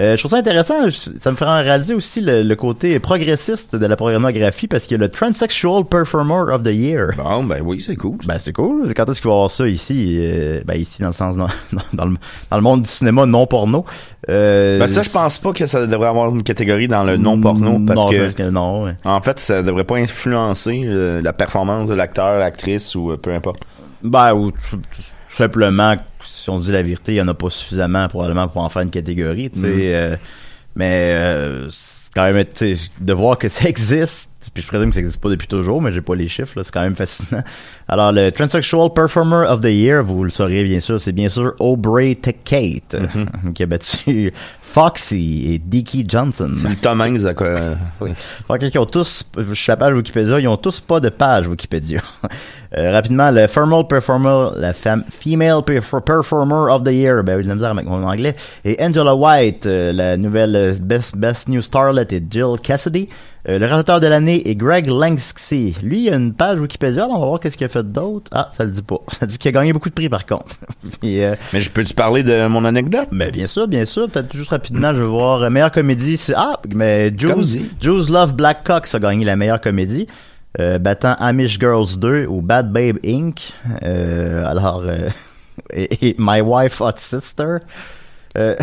[0.00, 0.74] Euh, je trouve ça intéressant.
[1.20, 5.00] Ça me fait réaliser aussi le, le côté progressiste de la programmographie parce qu'il y
[5.00, 7.10] a le Transsexual Performer of the Year.
[7.16, 8.16] Bon, ben oui, c'est cool.
[8.24, 8.94] Ben c'est cool.
[8.94, 10.18] Quand est-ce qu'il va y avoir ça ici?
[10.20, 11.48] Euh, ben ici dans le sens dans,
[11.92, 12.14] dans, le,
[12.50, 13.84] dans le monde du cinéma non porno.
[14.28, 17.80] Euh, Ben ça, je pense pas que ça devrait avoir une catégorie dans le non-porno
[17.86, 18.84] parce non, que, que non.
[18.84, 18.94] ouais.
[19.04, 23.60] en fait, ça devrait pas influencer euh, la performance de l'acteur, l'actrice ou peu importe.
[24.02, 24.78] Ben, ou tout
[25.28, 25.96] simplement,
[26.42, 28.68] si on se dit la vérité, il y en a pas suffisamment probablement pour en
[28.68, 29.66] faire une catégorie, tu sais.
[29.66, 29.74] Mhm.
[29.80, 30.16] euh,
[30.76, 32.44] mais euh, c'est quand même,
[33.00, 35.92] de voir que ça existe, puis je présume que ça existe pas depuis toujours, mais
[35.92, 37.42] j'ai pas les chiffres, c'est quand même fascinant.
[37.86, 41.54] Alors, le Transsexual Performer of the Year, vous le saurez bien sûr, c'est bien sûr
[41.58, 42.94] Aubrey Tekate,
[43.44, 43.52] Mhm.
[43.54, 46.52] qui a battu Foxy et Dickie Johnson.
[46.60, 47.56] C'est le Tom Hanks quoi...
[48.00, 48.10] oui.
[48.46, 51.48] Fait qu'ils ont tous, je suis la page Wikipédia, ils ont tous pas de page
[51.48, 52.00] Wikipédia.
[52.76, 57.44] Euh, rapidement, le Female Performer, la femme, Female Perf- Performer of the Year, ben oui,
[57.44, 61.48] de la misère avec mon anglais, et Angela White, euh, la nouvelle euh, Best, Best
[61.48, 63.08] New Starlet et Jill Cassidy.
[63.48, 65.76] Euh, le réalisateur de l'année est Greg Langsky.
[65.82, 68.26] Lui, il a une page Wikipédia, là, on va voir qu'est-ce qu'il a fait d'autre.
[68.32, 68.98] Ah, ça le dit pas.
[69.18, 70.56] Ça dit qu'il a gagné beaucoup de prix par contre.
[71.00, 73.08] Puis, euh, Mais je peux-tu parler de mon anecdote?
[73.12, 74.10] ben bien sûr, bien sûr.
[74.10, 76.18] Peut-être juste rapidement, je vais voir euh, meilleure comédie.
[76.18, 77.10] c'est- Ah, mais.
[77.16, 80.06] Juice Love Black Cox a gagné la meilleure comédie,
[80.78, 83.52] battant Amish Girls 2 ou Bad Babe Inc.
[83.82, 85.08] Euh, alors, euh,
[85.72, 87.58] et, My Wife Hot Sister.
[88.36, 88.54] Euh,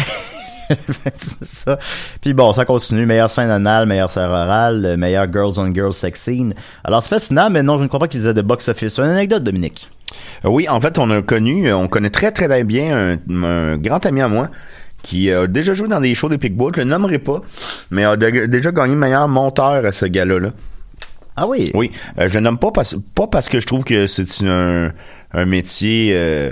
[1.46, 1.78] ça.
[2.22, 3.06] Puis bon, ça continue.
[3.06, 6.54] Meilleure scène anale, meilleure scène orale, euh, meilleure Girls on Girls sex scene.
[6.84, 8.94] Alors c'est fascinant, mais non, je ne crois pas qu'ils aient de box-office.
[8.94, 9.90] C'est une anecdote, Dominique.
[10.46, 14.06] Euh, Oui, en fait, on a connu, euh, on connaît très très bien un, grand
[14.06, 14.50] ami à moi
[15.04, 17.44] qui a déjà joué dans des shows des Pickbook, je le nommerai pas,
[17.92, 20.40] mais a déjà gagné meilleur monteur à ce gars-là.
[20.40, 20.50] Là.
[21.36, 21.72] Ah oui?
[21.74, 24.92] Oui, euh, je le nomme pas parce, pas parce que je trouve que c'est un,
[25.34, 26.52] un métier euh,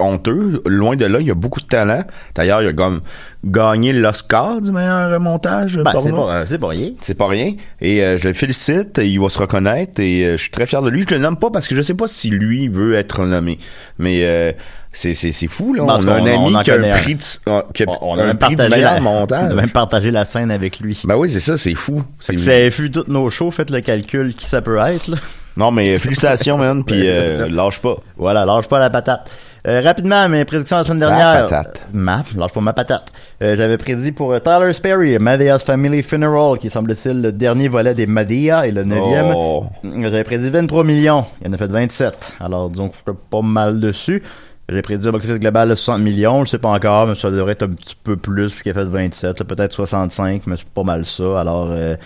[0.00, 0.62] honteux.
[0.66, 2.02] Loin de là, il y a beaucoup de talent.
[2.34, 3.00] D'ailleurs, il a comme
[3.44, 5.76] gagné l'Oscar du meilleur montage.
[5.78, 6.90] Ben, c'est pas, euh, c'est pas rien.
[7.00, 7.54] C'est pas rien.
[7.80, 9.00] Et euh, je le félicite.
[9.02, 10.00] Il va se reconnaître.
[10.00, 11.04] Et je suis très fier de lui.
[11.08, 13.58] Je le nomme pas parce que je sais pas si lui veut être nommé.
[13.98, 14.52] Mais euh,
[14.92, 15.14] c'est,
[15.48, 15.84] fou, là.
[15.84, 16.98] On a un ami on qui a connaît un un.
[16.98, 19.44] prix de, qui a On, on un a même prix du partagé la, montage.
[19.48, 21.00] on a même partagé la scène avec lui.
[21.04, 22.02] Ben oui, c'est ça, c'est fou.
[22.20, 25.08] C'est vu tous nos shows, faites le calcul qui ça peut être.
[25.08, 25.16] Là.
[25.56, 26.84] Non, mais félicitations, man.
[26.84, 27.96] Puis euh, lâche pas.
[28.16, 29.30] Voilà, lâche pas la patate.
[29.66, 31.48] Euh, rapidement, mes prédictions la semaine dernière.
[31.48, 31.80] patate.
[31.82, 33.12] Euh, Ma, lâche pas ma patate.
[33.42, 37.92] Euh, J'avais prédit pour euh, Tyler Sperry, Medea's Family Funeral, qui semble-t-il le dernier volet
[37.92, 39.34] des Medea et le neuvième.
[39.36, 39.66] Oh.
[39.82, 41.26] J'avais prédit 23 millions.
[41.42, 42.36] Il en a fait 27.
[42.40, 44.22] Alors, disons que je suis pas mal dessus.
[44.70, 46.44] J'ai prédit un box-office global de 60 millions.
[46.44, 48.84] Je sais pas encore, mais ça devrait être un petit peu plus puisqu'il a fait
[48.84, 49.38] 27.
[49.38, 51.40] là, Peut-être 65, mais c'est pas mal ça.
[51.40, 51.96] Alors, euh,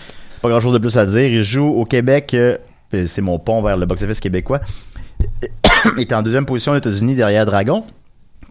[0.41, 1.25] pas grand-chose de plus à dire.
[1.25, 2.33] Il joue au Québec.
[2.33, 2.57] euh,
[3.05, 4.61] c'est mon pont vers le box-office québécois.
[5.97, 7.83] Il est en deuxième position aux États-Unis derrière Dragon.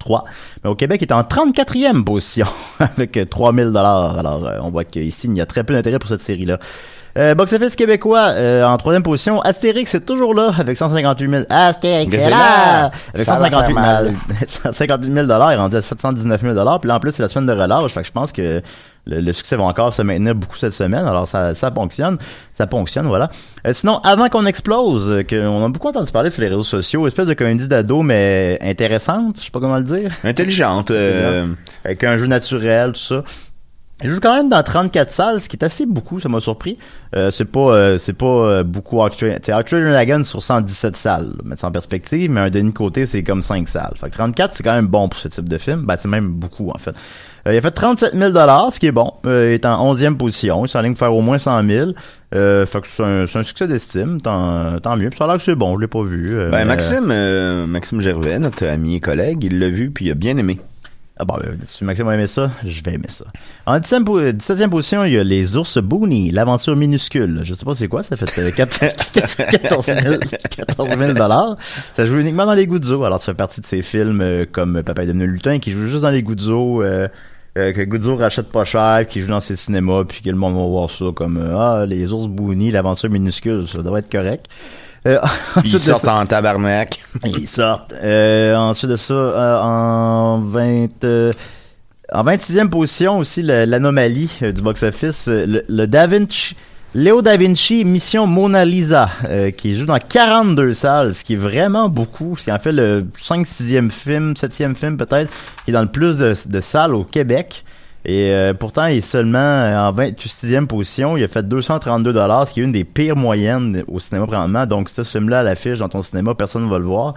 [0.03, 0.25] 3.
[0.65, 2.47] Mais au Québec, il est en 34e position
[2.79, 4.19] avec euh, 3000 dollars.
[4.19, 6.59] Alors, euh, on voit qu'ici, il y a très peu d'intérêt pour cette série-là.
[7.19, 11.43] Euh, Box Office québécois, euh, en troisième position, Astérix est toujours là avec 158 000.
[11.51, 12.91] Astérix est c'est là!
[13.15, 14.15] Avec Ça va 158 000, faire mal.
[14.47, 16.81] 158 000 dollars, rendu à 719 000 dollars.
[16.81, 17.93] Puis là, en plus, c'est la semaine de relâche.
[17.93, 18.63] Fait que je pense que
[19.05, 21.05] le, le succès va encore se maintenir beaucoup cette semaine.
[21.07, 22.17] Alors, ça, ça fonctionne.
[22.55, 23.29] Ça fonctionne, voilà.
[23.67, 26.65] Euh, sinon, avant qu'on explose, euh, que on a beaucoup entendu parler sur les réseaux
[26.65, 30.13] sociaux, espèce de comédie d'ado, mais intéressante, je sais pas comment le dire.
[30.25, 30.91] Intelligente.
[30.91, 31.47] euh,
[31.85, 33.23] Avec un jeu naturel, tout ça.
[34.03, 36.79] Il joue quand même dans 34 salles, ce qui est assez beaucoup, ça m'a surpris.
[37.15, 41.61] Euh, c'est pas euh, c'est pas euh, beaucoup Archer Dragon sur 117 salles, là, mettre
[41.61, 43.93] ça en perspective, mais un Denis Côté, c'est comme 5 salles.
[43.97, 45.85] Fait que 34, c'est quand même bon pour ce type de film.
[45.87, 46.95] Ben, c'est même beaucoup, en fait.
[47.47, 48.33] Euh, il a fait 37 000
[48.71, 49.13] ce qui est bon.
[49.27, 50.65] Euh, il est en 11e position.
[50.65, 51.91] Il s'enligne pour faire au moins 100 000.
[52.35, 54.21] Euh, fait que c'est un, c'est un succès d'estime.
[54.21, 55.11] Tant, tant mieux.
[55.11, 55.75] Puis ça a l'air que c'est bon.
[55.77, 56.37] Je l'ai pas vu.
[56.37, 60.07] Euh, ben, mais- Maxime, euh, Maxime Gervais, notre ami et collègue, il l'a vu puis
[60.07, 60.61] il a bien aimé.
[61.23, 63.25] Ah bon, euh, si Maxime a aimé ça, je vais aimer ça.
[63.65, 67.43] En 17e, po- 17e position, il y a les ours Booney, l'aventure minuscule.
[67.45, 68.79] Je sais pas c'est quoi, ça fait euh, 4
[69.53, 70.17] 14 000
[70.57, 71.57] 14 000 dollars.
[71.93, 73.05] Ça joue uniquement dans les Guzzo.
[73.05, 75.87] Alors, ça fait partie de ces films euh, comme Papa est devenu lutin qui joue
[75.87, 77.07] juste dans les Guzzo, euh,
[77.57, 80.57] euh, que Guzzo rachète pas cher, qui joue dans ses cinémas, puis que le monde
[80.57, 84.47] va voir ça comme ah les ours Booney, l'aventure minuscule, ça doit être correct.
[85.07, 85.19] Euh,
[85.65, 87.03] Ils sortent ça- en tabarnak.
[87.25, 87.93] ils sortent.
[87.93, 91.05] Euh, ensuite de ça, euh, en 20...
[91.05, 91.33] euh,
[92.13, 96.55] en 26e position aussi, l'anomalie euh, du box-office, le, le Da Vinci...
[96.95, 101.37] Léo Da Vinci, Mission Mona Lisa, euh, qui joue dans 42 salles, ce qui est
[101.39, 102.37] vraiment beaucoup.
[102.37, 105.31] Ce qui en fait le 5 6e film, 7e film peut-être,
[105.65, 107.65] qui est dans le plus de, de salles au Québec.
[108.05, 111.17] Et euh, pourtant, il est seulement euh, en 26e position.
[111.17, 114.67] Il a fait 232 dollars, ce qui est une des pires moyennes au cinéma présentement.
[114.67, 117.15] Donc, ce film-là à l'affiche dans ton cinéma, personne ne va le voir.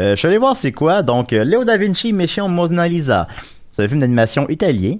[0.00, 1.02] Euh, je suis allé voir c'est quoi?
[1.02, 3.28] Donc, euh, Léo Da Vinci, Mission Mona Lisa.
[3.70, 4.96] C'est un film d'animation italien.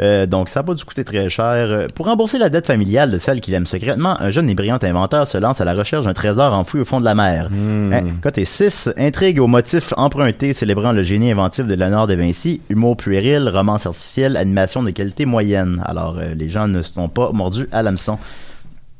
[0.00, 1.46] Euh, donc, ça n'a pas dû coûter très cher.
[1.46, 4.78] Euh, Pour rembourser la dette familiale de celle qu'il aime secrètement, un jeune et brillant
[4.82, 7.48] inventeur se lance à la recherche d'un trésor enfoui au fond de la mer.
[7.52, 12.60] Hein, Côté 6, intrigue au motif emprunté célébrant le génie inventif de Léonard de Vinci,
[12.70, 15.82] humour puéril, romance artificielle, animation de qualité moyenne.
[15.84, 18.18] Alors, euh, les gens ne sont pas mordus à l'hameçon.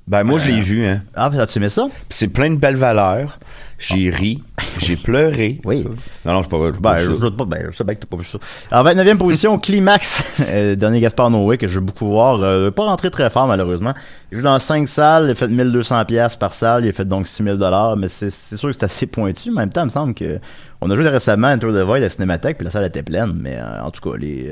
[0.09, 1.01] Ben, moi, je l'ai vu, hein.
[1.15, 1.87] Ah, as-tu aimé ça?
[2.09, 3.39] Puis c'est plein de belles valeurs.
[3.79, 4.43] J'ai ri.
[4.79, 5.61] J'ai pleuré.
[5.64, 5.85] Oui.
[6.25, 8.17] Non, non, je pas, Ben, je, je, pas, ben, je sais bien que t'as pas
[8.17, 8.38] vu ça.
[8.73, 12.43] En 29e position, Climax, euh, dernier Gaspard Noé, que je veux beaucoup voir.
[12.43, 13.95] Euh, pas rentré très fort, malheureusement.
[14.33, 17.05] Il joue dans 5 salles, il a fait 1200 pièces par salle, il a fait
[17.05, 19.51] donc 6000 dollars, mais c'est c'est sûr que c'est assez pointu.
[19.51, 20.38] Mais en même temps, il me semble que
[20.81, 23.03] on a joué récemment à Tour de Void à la Cinémathèque, puis la salle était
[23.03, 24.51] pleine, mais euh, en tout cas, les...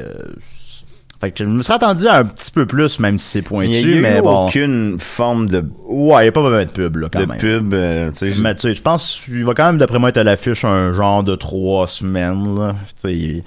[1.20, 3.70] fait que je me serais attendu à un petit peu plus, même si c'est pointu,
[3.70, 4.46] Il y a eu mais bon...
[4.46, 7.38] aucune forme de, Ouais, il n'y a pas vraiment de pub, là, quand de même.
[7.38, 7.72] pub.
[7.74, 10.18] euh, tu sais, Mais tu sais, je pense qu'il va quand même, d'après moi, être
[10.18, 12.58] à l'affiche un genre de trois semaines.
[12.58, 12.74] Là.
[12.88, 13.42] Tu sais, il, il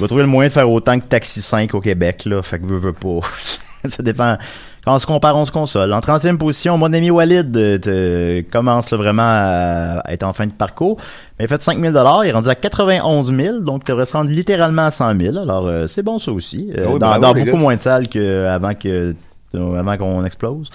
[0.00, 2.22] va trouver le moyen de faire autant que Taxi 5 au Québec.
[2.24, 3.20] Là, fait que veut, veut pas.
[3.88, 4.36] Ça dépend.
[4.84, 5.92] Quand on se compare, on se console.
[5.92, 10.46] En 30e position, mon ami Walid euh, commence là, vraiment à, à être en fin
[10.48, 10.96] de parcours.
[11.38, 11.92] Mais il fait 5 000
[12.24, 15.36] Il est rendu à 91 000 donc il devrait se rendre littéralement à 100 000
[15.38, 16.72] Alors, euh, c'est bon ça aussi.
[16.76, 17.62] Euh, Ah oui, dans bravo, dans les beaucoup gars.
[17.62, 19.14] moins de salles qu'avant que,
[19.54, 20.68] avant qu'on explose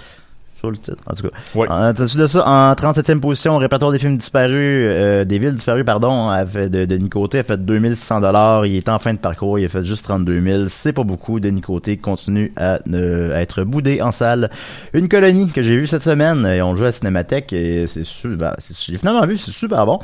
[0.58, 1.66] sur le titre, en tout cas.
[1.68, 5.84] En, de ça, en 37e position, au répertoire des films disparus, euh, des villes disparues,
[5.84, 8.66] pardon, a fait de, de Nicoté a fait 2600 dollars.
[8.66, 10.64] Il est en fin de parcours, il a fait juste 32 000.
[10.68, 11.38] C'est pas beaucoup.
[11.38, 14.50] De Nicoté continue à, ne- à être boudé en salle.
[14.94, 18.54] Une colonie que j'ai vue cette semaine, et on joue à Cinémathèque, et c'est super,
[18.58, 20.00] c'est- j'ai finalement vu, c'est super bon.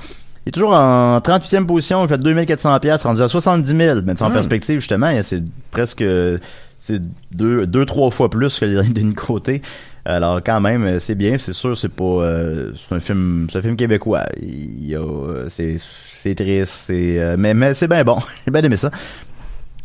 [0.46, 4.00] Il est toujours en 38e position, il fait 2400 pièces, rendu à 70 000.
[4.04, 4.32] Mais en Hmm.
[4.34, 6.04] perspective, justement, c'est presque,
[6.78, 9.62] c'est deux, deux, trois fois plus que les derniers de Nicoté.
[10.06, 13.62] Alors quand même, c'est bien, c'est sûr, c'est pas, euh, c'est un film, c'est un
[13.62, 14.24] film québécois.
[14.40, 15.00] Il y a,
[15.48, 15.76] c'est,
[16.22, 18.18] c'est triste, c'est, euh, mais, mais c'est bien bon.
[18.44, 18.90] J'ai bien aimé ça.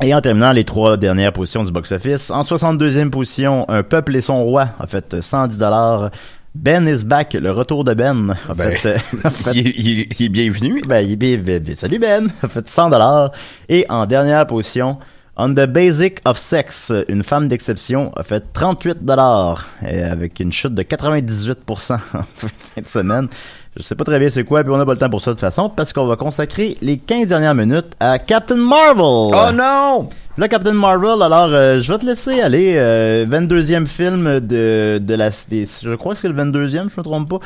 [0.01, 4.21] Et en terminant les trois dernières positions du box-office, en 62e position, Un peuple et
[4.21, 6.09] son roi a fait 110 dollars.
[6.55, 8.35] Ben is back, le retour de Ben.
[8.49, 8.97] A Ben, fait, euh,
[9.29, 10.81] fait- il, est- il est- il est bienvenu.
[10.87, 13.31] ben, il est bien- bien- bien- salut Ben, a fait 100 dollars.
[13.69, 14.97] Et en dernière position,
[15.41, 20.75] On the Basic of Sex, une femme d'exception a fait 38 dollars avec une chute
[20.75, 23.29] de 98% en fin de semaine.
[23.77, 25.31] Je sais pas très bien c'est quoi, puis on n'a pas le temps pour ça
[25.31, 28.99] de toute façon, parce qu'on va consacrer les 15 dernières minutes à Captain Marvel.
[29.01, 30.09] Oh non!
[30.37, 32.73] Là, Captain Marvel, alors euh, je vais te laisser aller.
[32.75, 35.29] Euh, 22e film de, de la...
[35.47, 37.39] Des, je crois que c'est le 22e, je me trompe pas.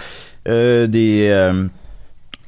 [0.48, 1.30] Euh, des...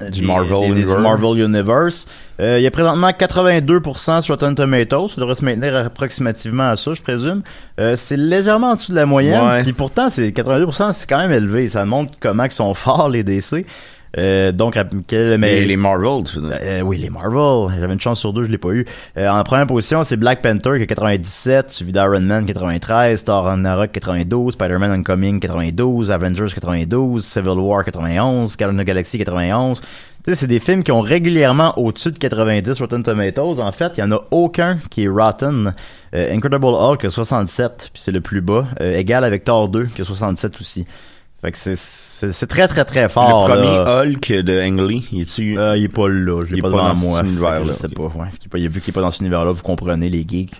[0.02, 1.00] euh, Du des- Marvel des- des- du Universe.
[1.02, 2.06] Marvel Universe.
[2.40, 5.08] Euh, il y a présentement 82% sur Rotten Tomatoes.
[5.08, 7.42] Ça devrait se maintenir approximativement à ça, je présume.
[7.80, 9.40] Euh, c'est légèrement en dessous de la moyenne.
[9.46, 9.62] Ouais.
[9.62, 11.68] Puis pourtant, c'est 82%, c'est quand même élevé.
[11.68, 13.64] Ça montre comment ils sont forts, les DC.
[14.16, 15.38] Euh, donc, quel.
[15.38, 16.24] Mais les Marvel.
[16.36, 17.78] Euh, oui, les Marvel.
[17.78, 18.86] J'avais une chance sur deux, je l'ai pas eu.
[19.16, 23.44] Euh, en première position, c'est Black Panther qui a 97, suivi d'Iron Man 93, Thor
[23.44, 29.80] Ragnarok 92, Spider-Man Homecoming 92, Avengers 92, Civil War 91, Guardians of the Galaxy 91.
[30.26, 33.60] Tu sais, c'est des films qui ont régulièrement au-dessus de 90 Rotten Tomatoes.
[33.60, 35.72] En fait, il y en a aucun qui est rotten.
[36.14, 39.86] Euh, Incredible Hulk a 67, puis c'est le plus bas, euh, égal avec Thor 2
[39.86, 40.84] qui a 67 aussi.
[41.46, 43.46] Fait que c'est- c'est c'est très très très fort.
[43.48, 44.02] le premier là.
[44.02, 45.56] Hulk de Ang Lee, il est-tu...
[45.56, 47.18] Euh, il est pas là, je l'ai pas pas devant dans moi.
[47.20, 48.28] cet que Je sais pas, ouais.
[48.36, 50.24] Qu'il est pas- Il a vu qu'il est pas dans cet univers-là, vous comprenez les
[50.26, 50.54] geeks.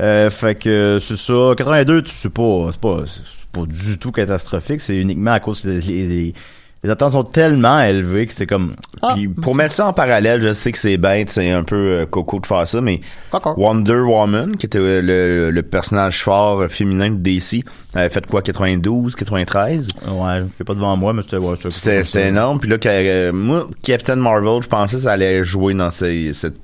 [0.00, 1.54] Euh, fait que c'est ça.
[1.56, 4.80] 82, tu sais pas, c'est pas, c'est pas du tout catastrophique.
[4.80, 6.34] C'est uniquement à cause que les,
[6.82, 8.74] les, attentes sont tellement élevées que c'est comme.
[9.00, 11.76] Ah, Puis pour mettre ça en parallèle, je sais que c'est bête, c'est un peu
[11.76, 13.00] euh, coco de faire ça, mais
[13.32, 13.54] Coco.
[13.56, 17.64] Wonder Woman, qui était euh, le, le personnage fort euh, féminin de DC,
[17.94, 19.88] avait fait quoi, 92, 93?
[19.88, 22.60] ouais, je l'ai pas devant moi, mais c'était ouais, C'était c'était énorme.
[22.60, 26.56] Puis là, euh, moi, Captain Marvel, je pensais que ça allait jouer dans ces, cette,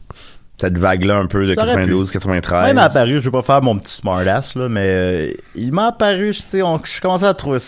[0.60, 1.80] cette vague-là un peu de Ça aurait pu.
[1.80, 2.66] 92, 93.
[2.66, 7.00] Même apparu, je vais pas faire mon petit smartass, là, mais il m'a apparu, je
[7.00, 7.58] commençais à trouver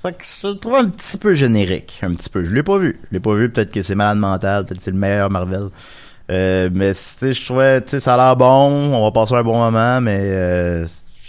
[0.00, 0.10] ça
[0.42, 2.44] je le trouvais un petit peu générique, un petit peu.
[2.44, 3.50] Je l'ai pas vu, je l'ai pas vu.
[3.50, 5.68] Peut-être que c'est malade mental, peut-être que c'est le meilleur Marvel.
[6.30, 9.58] Euh, mais je trouvais, tu sais, ça a l'air bon, on va passer un bon
[9.58, 10.86] moment, mais euh,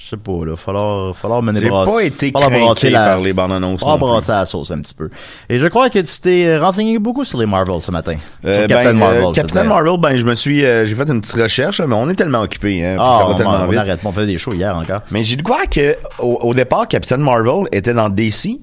[0.10, 3.52] sais pas, là, falloir, falloir mener J'ai brasser- pas été craqué la- par les bandes
[3.54, 3.80] annonces.
[3.82, 5.10] falloir brasser la sauce un petit peu.
[5.50, 8.16] Et je crois que tu t'es euh, renseigné beaucoup sur les Marvel ce matin.
[8.46, 9.22] Euh, sur ben, Captain euh, Marvel.
[9.22, 9.64] je veux Captain.
[9.64, 12.42] Marvel, ben, je me suis, euh, j'ai fait une petite recherche, mais on est tellement
[12.42, 15.02] occupés, hein, Ah, ça va on, tellement on arrête, on fait des shows hier encore.
[15.12, 18.60] Mais j'ai découvert que, au, au départ, Captain Marvel était dans DC.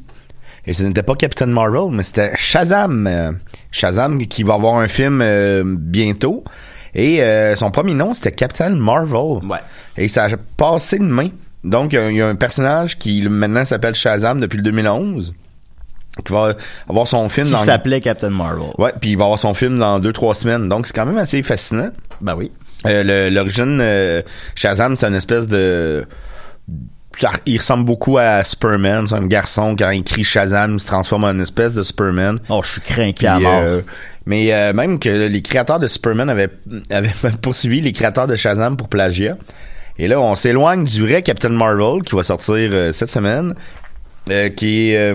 [0.69, 3.07] Et ce n'était pas Captain Marvel, mais c'était Shazam.
[3.07, 3.31] euh,
[3.71, 6.43] Shazam qui va avoir un film euh, bientôt.
[6.99, 9.47] Et euh, son premier nom, c'était Captain Marvel.
[9.49, 9.59] Ouais.
[9.99, 11.29] Et ça a passé de main.
[11.63, 14.63] Donc, il y a- il y, a un personnage qui maintenant s'appelle Shazam depuis le
[14.63, 15.35] 2011.
[16.25, 16.55] Qui va
[16.89, 17.65] avoir son film Qui dans...
[17.65, 18.71] s'appelait Captain Marvel.
[18.79, 20.69] Ouais, puis il va avoir son film dans deux, trois semaines.
[20.71, 21.91] Donc, c'est quand même assez fascinant.
[22.23, 22.51] Ben oui.
[22.87, 24.23] Euh, L'origine euh,
[24.55, 26.07] Shazam, c'est une espèce de.
[27.19, 29.07] ça- il ressemble beaucoup à Superman.
[29.07, 32.39] C'est un garçon, quand il crie Shazam, il se transforme en une espèce de Superman.
[32.49, 33.61] Oh, je suis craqué à mort.
[33.63, 33.81] euh,
[34.27, 36.51] mais euh, même que les créateurs de Superman avaient,
[36.91, 39.37] avaient poursuivi les créateurs de Shazam pour plagiat.
[39.99, 43.55] Et là, on s'éloigne du vrai Captain Marvel qui va sortir euh, cette semaine,
[44.31, 45.15] euh, qui est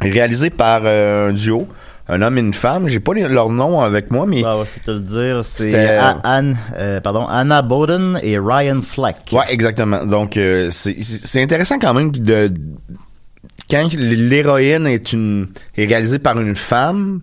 [0.00, 1.66] réalisé par un duo,
[2.08, 2.88] un homme et une femme.
[2.88, 5.42] J'ai pas les- leur nom avec moi, mais Ben, ouais, je peux te le dire,
[5.44, 9.16] c'est Anne, euh, pardon, Anna Bowden et Ryan Fleck.
[9.32, 10.04] Ouais, exactement.
[10.04, 12.52] Donc, euh, c'est c'est intéressant quand même de
[13.70, 15.46] quand l'héroïne est une
[15.78, 17.20] est réalisée par une femme.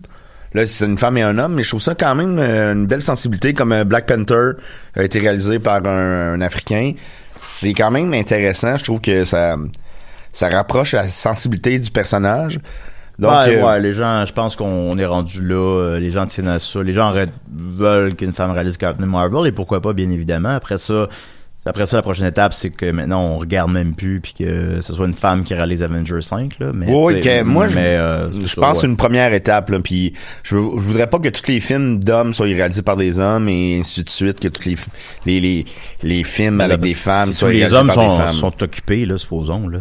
[0.54, 2.86] Là, c'est une femme et un homme, mais je trouve ça quand même euh, une
[2.86, 4.52] belle sensibilité, comme euh, Black Panther
[4.94, 6.92] a été réalisé par un, un Africain.
[7.40, 8.76] C'est quand même intéressant.
[8.76, 9.56] Je trouve que ça
[10.32, 12.58] ça rapproche la sensibilité du personnage.
[13.18, 16.48] Donc, ouais, euh, ouais, les gens, je pense qu'on est rendu là, les gens tiennent
[16.48, 17.12] à ça, les gens
[17.54, 20.48] veulent qu'une femme réalise Captain Marvel, et pourquoi pas, bien évidemment.
[20.48, 21.08] Après ça,
[21.64, 24.94] après ça, la prochaine étape, c'est que maintenant, on regarde même plus, puis que ce
[24.94, 26.72] soit une femme qui réalise Avengers 5, là.
[26.74, 28.88] Mais, Oui, que moi, je, mais, euh, je ça, pense ouais.
[28.88, 32.46] une première étape, là, puis je, je voudrais pas que tous les films d'hommes soient
[32.46, 34.76] réalisés par des hommes et ainsi de suite, que tous les,
[35.24, 35.64] les, les,
[36.02, 38.34] les films Ben là, avec des femmes soient les réalisés hommes par sont, des femmes.
[38.34, 39.78] sont occupés, là, supposons, là.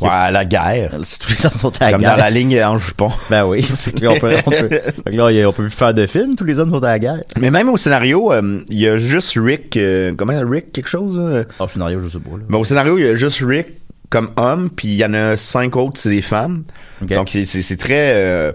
[0.00, 0.90] Ouais, à la guerre.
[1.20, 2.10] Tous les hommes sont à la Comme guerre.
[2.16, 3.10] dans la ligne en jupon.
[3.30, 3.62] Ben oui.
[3.62, 6.06] Fait que là, on peut, on peut, fait que là, on peut plus faire de
[6.06, 7.22] films, tous les hommes sont à la guerre.
[7.40, 11.18] Mais même au scénario, euh, il y a juste Rick, euh, comment Rick quelque chose?
[11.20, 11.44] euh?
[11.58, 12.44] Ah, scénario, je sais pas, là.
[12.48, 13.72] Mais au scénario, il y a juste Rick
[14.10, 16.64] comme homme, puis il y en a cinq autres, c'est des femmes.
[17.02, 17.08] Ok.
[17.12, 18.52] Donc c'est très euh,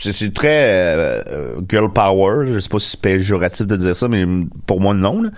[0.00, 2.46] c'est très euh, euh, girl power.
[2.52, 4.24] Je sais pas si c'est péjoratif de dire ça, mais
[4.66, 5.22] pour moi non.
[5.22, 5.30] là.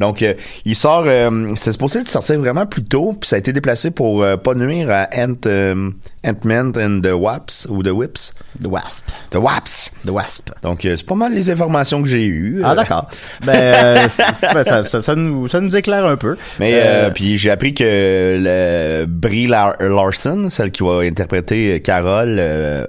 [0.00, 0.34] Donc euh,
[0.64, 3.90] il sort, euh, c'était supposé de sortir vraiment plus tôt, puis ça a été déplacé
[3.90, 5.90] pour euh, pas nuire à Ant euh,
[6.24, 8.32] Ant-Man and the Waps ou the Whips,
[8.62, 9.04] The Wasp.
[9.30, 9.90] the Waps.
[10.06, 10.50] The Wasp.
[10.62, 12.62] Donc c'est pas mal les informations que j'ai eues.
[12.64, 13.08] Ah, d'accord.
[13.44, 16.36] Ben, c'est- c'est- ben, ça, ça, ça nous, ça nous éclaire un peu.
[16.60, 22.38] Mais puis j'ai appris que le Brie Lar- Larson, celle qui va interpréter Carol,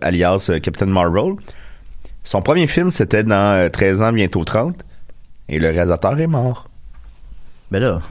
[0.01, 1.33] alias Captain Marvel,
[2.23, 4.75] son premier film c'était dans euh, 13 ans bientôt 30
[5.47, 6.68] et le réalisateur est mort.
[7.71, 8.01] Ben là.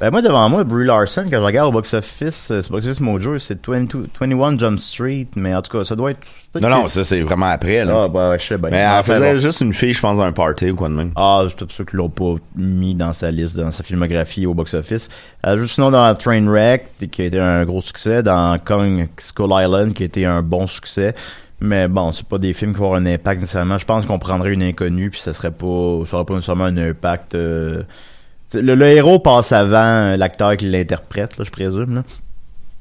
[0.00, 3.00] Ben moi, devant moi, Brie Larson, quand je regarde au box-office, euh, c'est Box Office
[3.00, 6.26] Mojo, c'est 22 21 Jump Street, mais en tout cas, ça doit être...
[6.58, 8.04] Non non, ça c'est vraiment après là.
[8.04, 8.70] Ah, ben, je sais bien.
[8.70, 9.38] Mais elle Enfin, faisait bon.
[9.38, 11.12] juste une fille, je pense, dans un party ou quoi de même.
[11.16, 14.54] Ah, je suis sûr qu'ils l'ont pas mis dans sa liste, dans sa filmographie au
[14.54, 15.10] box-office.
[15.46, 19.92] Euh, juste sinon dans Trainwreck, qui a été un gros succès, dans Kong Skull Island,
[19.92, 21.14] qui a été un bon succès.
[21.60, 23.76] Mais bon, c'est pas des films qui vont avoir un impact nécessairement.
[23.76, 26.76] Je pense qu'on prendrait une inconnue, puis ça serait pas, ça aurait pas nécessairement un
[26.78, 27.34] impact.
[27.34, 27.82] euh,
[28.54, 31.96] le, le héros passe avant l'acteur qui l'interprète, là, je présume.
[31.96, 32.02] Là.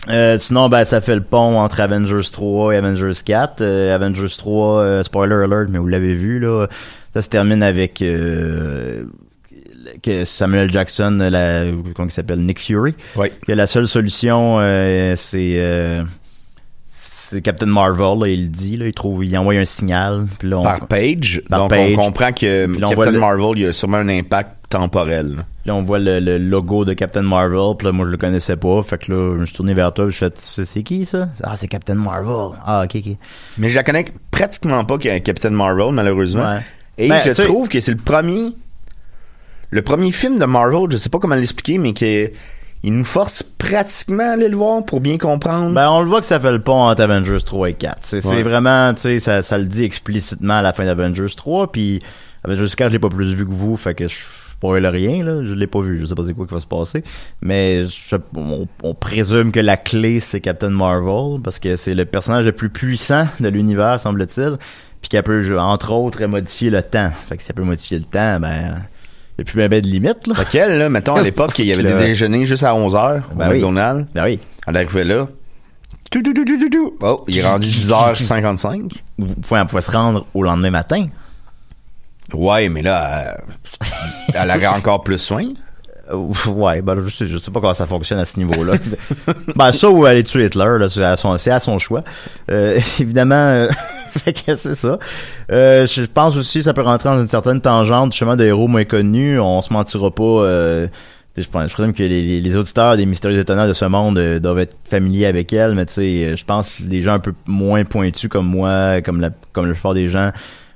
[0.09, 3.61] Euh, sinon, ben, ça fait le pont entre Avengers 3 et Avengers 4.
[3.61, 6.67] Euh, Avengers 3, euh, spoiler alert, mais vous l'avez vu, là,
[7.13, 9.03] ça se termine avec euh,
[10.01, 11.65] que Samuel Jackson, la,
[11.95, 12.95] comment il s'appelle, Nick Fury.
[13.17, 13.28] Oui.
[13.45, 16.03] Que la seule solution, euh, c'est euh,
[16.91, 20.49] c'est Captain Marvel, là, il le dit, là, il trouve, il envoie un signal, puis
[20.49, 21.91] là, on, Par page, Par donc page.
[21.97, 25.36] on comprend que Captain Marvel, il y a sûrement un impact temporel.
[25.65, 25.76] là.
[25.76, 27.76] On voit le, le logo de Captain Marvel.
[27.78, 28.82] Puis là, moi, je le connaissais pas.
[28.84, 30.05] Fait que là, je me suis tourné vers toi.
[30.05, 31.30] puis Je fais, c'est qui ça?
[31.43, 32.57] Ah, c'est Captain Marvel.
[32.65, 33.15] Ah, ok, ok.
[33.57, 36.53] Mais je la connais pratiquement pas Captain Marvel, malheureusement.
[36.55, 36.61] Ouais.
[36.97, 38.53] Et Ben, je trouve que c'est le premier.
[39.72, 42.32] Le premier film de Marvel, je sais pas comment l'expliquer, mais que
[42.82, 45.74] il nous force pratiquement à aller le voir pour bien comprendre.
[45.76, 47.97] Ben, on le voit que ça fait le pont entre Avengers 3 et 4.
[48.01, 48.41] C'est c'est Ouais.
[48.43, 51.72] vraiment, tu sais, ça, ça le dit explicitement à la fin d'Avengers 3.
[51.72, 52.01] Puis
[52.43, 53.76] Avengers 4, je l'ai pas plus vu que vous.
[53.78, 54.15] Fait que je
[54.60, 55.43] spoil rien, là.
[55.45, 55.99] Je l'ai pas vu.
[56.01, 57.03] Je sais pas c'est quoi qui va se passer.
[57.41, 61.41] Mais je- on, on présume que la clé, c'est Captain Marvel.
[61.43, 64.57] Parce que c'est le personnage le plus puissant de l'univers, semble-t-il.
[65.01, 67.10] Puis qu'elle peut, entre autres, modifier le temps.
[67.28, 68.82] Fait que si elle peut modifier le temps, ben
[69.38, 70.36] Il y a plus ben, ben de limite, là.
[70.51, 73.47] Qu'elle, là, mettons, à l'époque, il y avait des déjeuners juste à 11h au Ben
[73.49, 73.55] oui.
[73.55, 74.07] McDonald's.
[74.14, 74.39] Ben oui.
[74.68, 75.28] Elle arrivait là.
[76.12, 76.93] Tout, tout, tout, tout, tout, tout.
[77.01, 78.91] Oh, il est rendu 10h55.
[79.20, 81.05] Vous pouvez, on pouvait se rendre au lendemain matin.
[82.34, 83.38] Ouais, mais là, euh,
[84.34, 85.43] elle aurait encore plus soin.
[86.11, 86.15] Euh,
[86.47, 88.73] Ouais, ben, je sais, je sais pas comment ça fonctionne à ce niveau-là.
[89.55, 92.03] ben, ça ou aller tuer Hitler, c'est à son, choix.
[92.49, 93.69] Euh, évidemment, euh,
[94.11, 94.97] fait c'est ça.
[95.51, 98.67] Euh, je pense aussi que ça peut rentrer dans une certaine tangente, justement, de héros
[98.67, 99.39] moins connus.
[99.39, 100.45] On se mentira pas,
[101.38, 104.59] je pense, je présume que les, les- auditeurs des Mystérieux Étonnants de ce monde doivent
[104.59, 107.86] être familiers avec elle, mais tu sais, je pense que les gens un peu moins
[107.86, 110.32] pointus comme moi, comme la, comme la plupart des gens,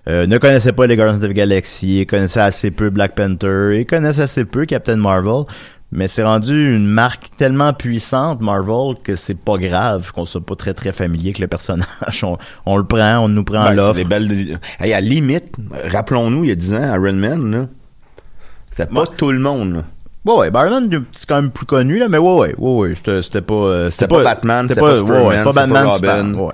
[0.07, 3.77] euh, ne connaissaient pas les Guardians of the Galaxy, ils connaissaient assez peu Black Panther,
[3.79, 5.43] ils connaissent assez peu Captain Marvel,
[5.91, 10.55] mais c'est rendu une marque tellement puissante, Marvel, que c'est pas grave qu'on soit pas
[10.55, 11.87] très très familier avec le personnage.
[12.23, 13.93] On, on le prend, on nous prend Ben, c'est l'offre.
[13.93, 14.59] des belles...
[14.79, 15.55] Hey, à la limite,
[15.91, 17.67] rappelons-nous, il y a 10 ans, Iron Man, là,
[18.71, 19.83] c'était pas tout le monde, là.
[20.25, 23.21] Ouais, ouais, Batman, c'est quand même plus connu, là, mais ouais, ouais, ouais, ouais, c'était,
[23.21, 25.95] c'était pas, euh, C'était pas Batman, c'était c'était pas ouais, c'était pas c'était Batman, pas
[25.95, 26.45] Superman, Robin.
[26.45, 26.53] ouais.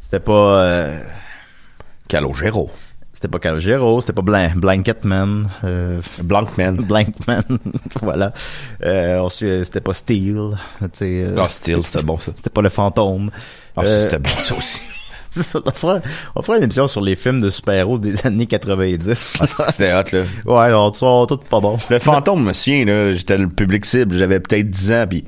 [0.00, 0.32] C'était pas,
[0.62, 0.98] euh,
[2.08, 2.70] Calogero.
[3.20, 6.76] C'était pas Calogero, c'était pas Blan- Blanket Man, euh, Blankman.
[6.88, 7.42] Blankman,
[8.00, 8.32] voilà.
[8.82, 12.32] Euh, ensuite, c'était pas Steel, euh, Ah, Steel, c'était bon, ça.
[12.34, 13.30] C'était pas le fantôme.
[13.76, 14.80] Ah, Euh, c'était bon, ça aussi.
[15.32, 16.00] ça, on fera,
[16.34, 19.36] on fera une émission sur les films de super-héros des années 90.
[19.40, 20.22] Ah, c'était hot, là.
[20.46, 21.76] ouais, on sont tous pas bons.
[21.90, 25.24] Le fantôme, me souviens, là, j'étais le public cible, j'avais peut-être 10 ans, puis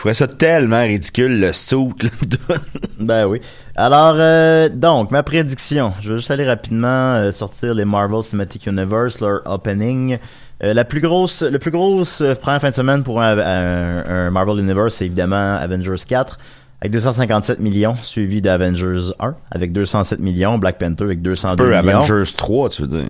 [0.00, 2.56] trouvais ça tellement ridicule, le là.
[3.00, 3.40] Ben oui.
[3.76, 5.92] Alors, euh, donc, ma prédiction.
[6.00, 10.18] Je vais juste aller rapidement euh, sortir les Marvel Cinematic Universe, leur opening.
[10.62, 14.04] Euh, la plus grosse, le plus grosse euh, première fin de semaine pour un, un-
[14.26, 16.38] un Marvel Universe, c'est évidemment Avengers 4
[16.82, 21.98] avec 257 millions, suivi d'Avengers 1 avec 207 millions, Black Panther avec 202 Peu millions.
[22.00, 23.08] Avengers 3, tu veux dire.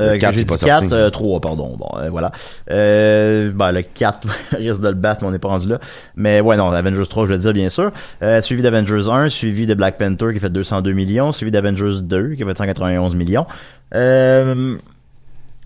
[0.00, 0.94] Euh, Le 4 j'ai est pas dit 4, sorti.
[0.94, 1.76] euh, 3, pardon.
[1.78, 2.32] Bon, euh, voilà.
[2.70, 4.28] Euh, ben, le 4
[4.58, 5.78] risque de le battre, mais on n'est pas rendu là.
[6.16, 7.90] Mais ouais, non, Avengers 3, je veux dire, bien sûr.
[8.22, 12.34] Euh, suivi d'Avengers 1, suivi de Black Panther qui fait 202 millions, suivi d'Avengers 2
[12.34, 13.46] qui fait 191 millions.
[13.94, 14.76] Euh,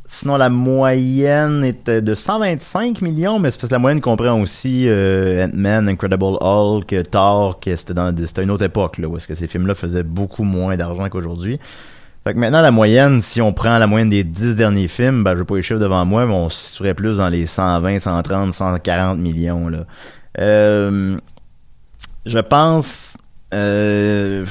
[0.07, 4.85] sinon, la moyenne était de 125 millions, mais c'est parce que la moyenne comprend aussi
[4.89, 9.27] euh, Ant-Man, Incredible Hulk, Thor, que c'était dans c'était une autre époque, là, où est-ce
[9.27, 11.59] que ces films-là faisaient beaucoup moins d'argent qu'aujourd'hui.
[12.25, 15.35] Fait que maintenant, la moyenne, si on prend la moyenne des 10 derniers films, ben,
[15.37, 19.19] je pas les chiffres devant moi, mais on serait plus dans les 120, 130, 140
[19.19, 19.85] millions, là.
[20.39, 21.17] Euh,
[22.27, 23.17] je pense,
[23.55, 24.45] euh,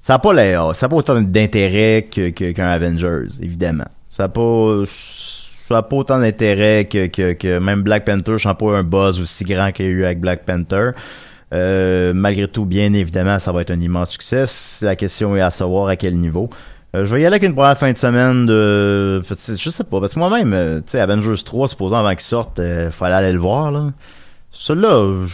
[0.00, 3.88] ça n'a pas l'air, ça a pas autant d'intérêt que, que- qu'un Avengers, évidemment.
[4.08, 8.44] Ça a pas, ça a pas autant d'intérêt que, que, que même Black Panther, je
[8.44, 10.90] sens pas un buzz aussi grand qu'il y a eu avec Black Panther.
[11.54, 14.44] Euh, malgré tout, bien évidemment, ça va être un immense succès.
[14.82, 16.50] La question est à savoir à quel niveau.
[16.94, 19.22] Euh, je vais y aller avec une première fin de semaine de...
[19.22, 22.58] Je sais pas, parce que moi-même, euh, tu sais, Avengers 3, supposons avant qu'il sorte,
[22.60, 23.92] euh, fallait aller le voir, là.
[24.50, 25.26] Celui-là,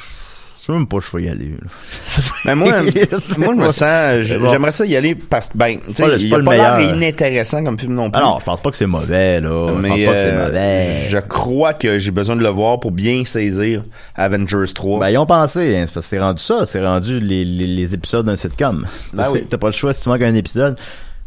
[0.66, 1.50] je sais même pas, je vais y aller.
[1.50, 2.22] là.
[2.46, 2.72] Mais moi,
[3.20, 6.30] C'est moi, je me sens, j'aimerais ça y aller parce que, ben, tu sais, il
[6.30, 6.96] pas pas l'air meilleur.
[6.96, 8.18] inintéressant comme film non plus.
[8.22, 9.50] Ah non, je pense pas que c'est mauvais, là.
[9.68, 11.08] je pense pas que c'est euh, mauvais.
[11.10, 13.84] je crois que j'ai besoin de le voir pour bien saisir
[14.14, 15.00] Avengers 3.
[15.00, 17.66] Ben, ils ont pensé, hein, c'est parce que c'est rendu ça, c'est rendu les, les,
[17.66, 18.86] les épisodes d'un sitcom.
[19.12, 19.46] Ben oui.
[19.48, 20.78] T'as pas le choix si tu manques un épisode.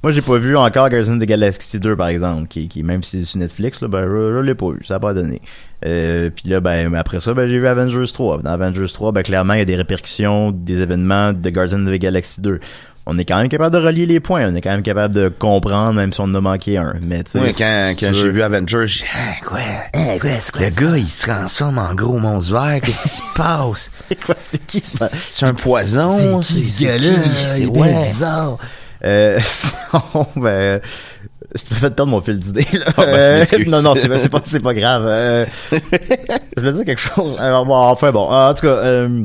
[0.03, 3.01] Moi, j'ai pas vu encore Guardians of the Galaxy 2, par exemple, qui, qui même
[3.03, 5.41] si c'est sur Netflix, là, ben, je, je l'ai pas vu, ça a pas donné.
[5.85, 8.41] Euh, puis là, ben, après ça, ben, j'ai vu Avengers 3.
[8.43, 11.91] Dans Avengers 3, ben, clairement, il y a des répercussions des événements de Guardians of
[11.93, 12.59] the Galaxy 2.
[13.09, 15.29] On est quand même capable de relier les points, on est quand même capable de
[15.29, 16.93] comprendre, même si on en a manqué un.
[17.01, 19.59] Mais, tu sais, Ouais, quand, quand j'ai vu Avengers, j'ai dit, ah, quoi?
[19.95, 22.81] le gars, il se transforme en gros monstre vert.
[22.81, 23.91] Qu'est-ce qui se passe?
[24.09, 24.81] C'est quoi, c'est qui?
[24.83, 26.17] C'est un poison?
[26.19, 27.13] C'est qui C'est ce gars-là?
[27.55, 28.57] C'est- bizarre.
[29.03, 30.81] Euh, sinon, ben,
[31.55, 32.85] je me perdre mon fil d'idée, là.
[32.97, 35.05] Ah, ben, Euh, non, non, c'est c'est pas, c'est pas grave.
[35.07, 37.35] Euh, je voulais dire quelque chose.
[37.39, 38.29] Alors, bon, enfin, bon.
[38.29, 39.23] En tout cas, euh,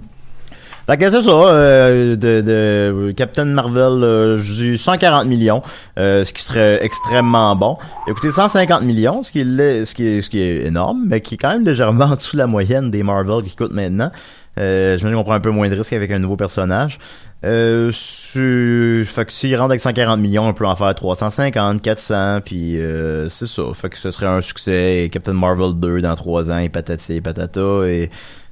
[0.88, 5.62] fait que c'est ça, euh, de, de Captain Marvel, euh, j'ai 140 millions,
[5.98, 7.78] euh, ce qui serait extrêmement bon.
[8.08, 11.34] Écoutez, 150 millions, ce qui est, ce qui est, ce qui est énorme, mais qui
[11.34, 14.10] est quand même légèrement en dessous de la moyenne des Marvel qui coûtent maintenant.
[14.58, 16.98] Euh, je me dis qu'on prend un peu moins de risques avec un nouveau personnage.
[17.44, 22.78] Euh, fait que s'il rentre avec 140 millions, on peut en faire 350, 400, puis
[22.78, 23.62] euh, c'est ça.
[23.74, 25.04] Fait que ce serait un succès.
[25.04, 27.86] Et Captain Marvel 2 dans 3 ans, et patati et patata.
[27.86, 28.10] Et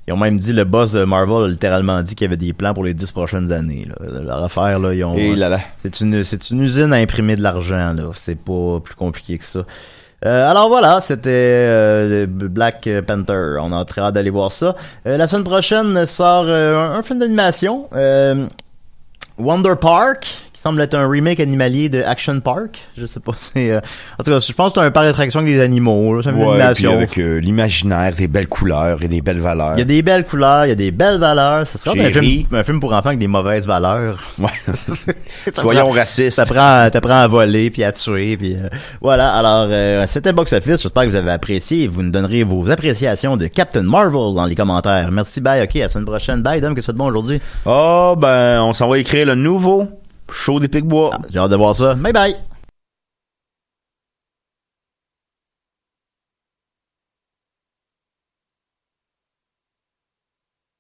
[0.09, 2.53] ils ont même dit, le boss de Marvel a littéralement dit qu'il y avait des
[2.53, 3.87] plans pour les 10 prochaines années.
[3.87, 4.21] Là.
[4.21, 5.15] Leur affaire, là, ils ont...
[5.15, 5.61] Et là là.
[5.79, 8.11] C'est une, c'est une usine à imprimer de l'argent, là.
[8.15, 9.65] C'est pas plus compliqué que ça.
[10.27, 13.57] Euh, alors voilà, c'était euh, Black Panther.
[13.61, 14.77] On a très hâte d'aller voir ça.
[15.07, 17.89] Euh, la semaine prochaine sort euh, un, un film d'animation.
[17.95, 18.47] Euh,
[19.39, 20.27] Wonder Park,
[20.61, 22.79] qui semble être un remake animalier de Action Park.
[22.99, 23.71] Je sais pas, c'est...
[23.71, 23.81] euh,
[24.19, 26.17] en tout cas, je pense que c'est un parc d'attraction avec des animaux.
[26.17, 26.21] là.
[26.23, 26.93] C'est une Ouais, puis animation.
[26.93, 29.73] avec euh, l'imaginaire, des belles couleurs et des belles valeurs.
[29.77, 31.67] Il y a des belles couleurs, il y a des belles valeurs.
[31.67, 34.23] Ce serait un film, un film pour enfants avec des mauvaises valeurs.
[34.39, 34.49] Ouais.
[35.55, 36.37] Soyons racistes.
[36.37, 38.69] T'apprends, t'apprends à voler puis à tuer puis euh,
[39.01, 39.33] voilà.
[39.35, 40.83] Alors euh, c'était Box Office.
[40.83, 41.87] J'espère que vous avez apprécié.
[41.89, 45.11] Vous nous donnerez vos appréciations de Captain Marvel dans les commentaires.
[45.11, 45.41] Merci.
[45.41, 45.63] Bye.
[45.63, 45.77] Ok.
[45.77, 46.43] À la semaine prochaine.
[46.43, 46.61] Bye.
[46.61, 46.75] Dom.
[46.75, 47.41] Que c'est de bon aujourd'hui.
[47.67, 49.89] Oh, ben, on s'en va écrire le nouveau
[50.33, 51.11] show des Picbois.
[51.31, 51.95] J'ai hâte de voir ça.
[51.95, 52.37] Bye bye.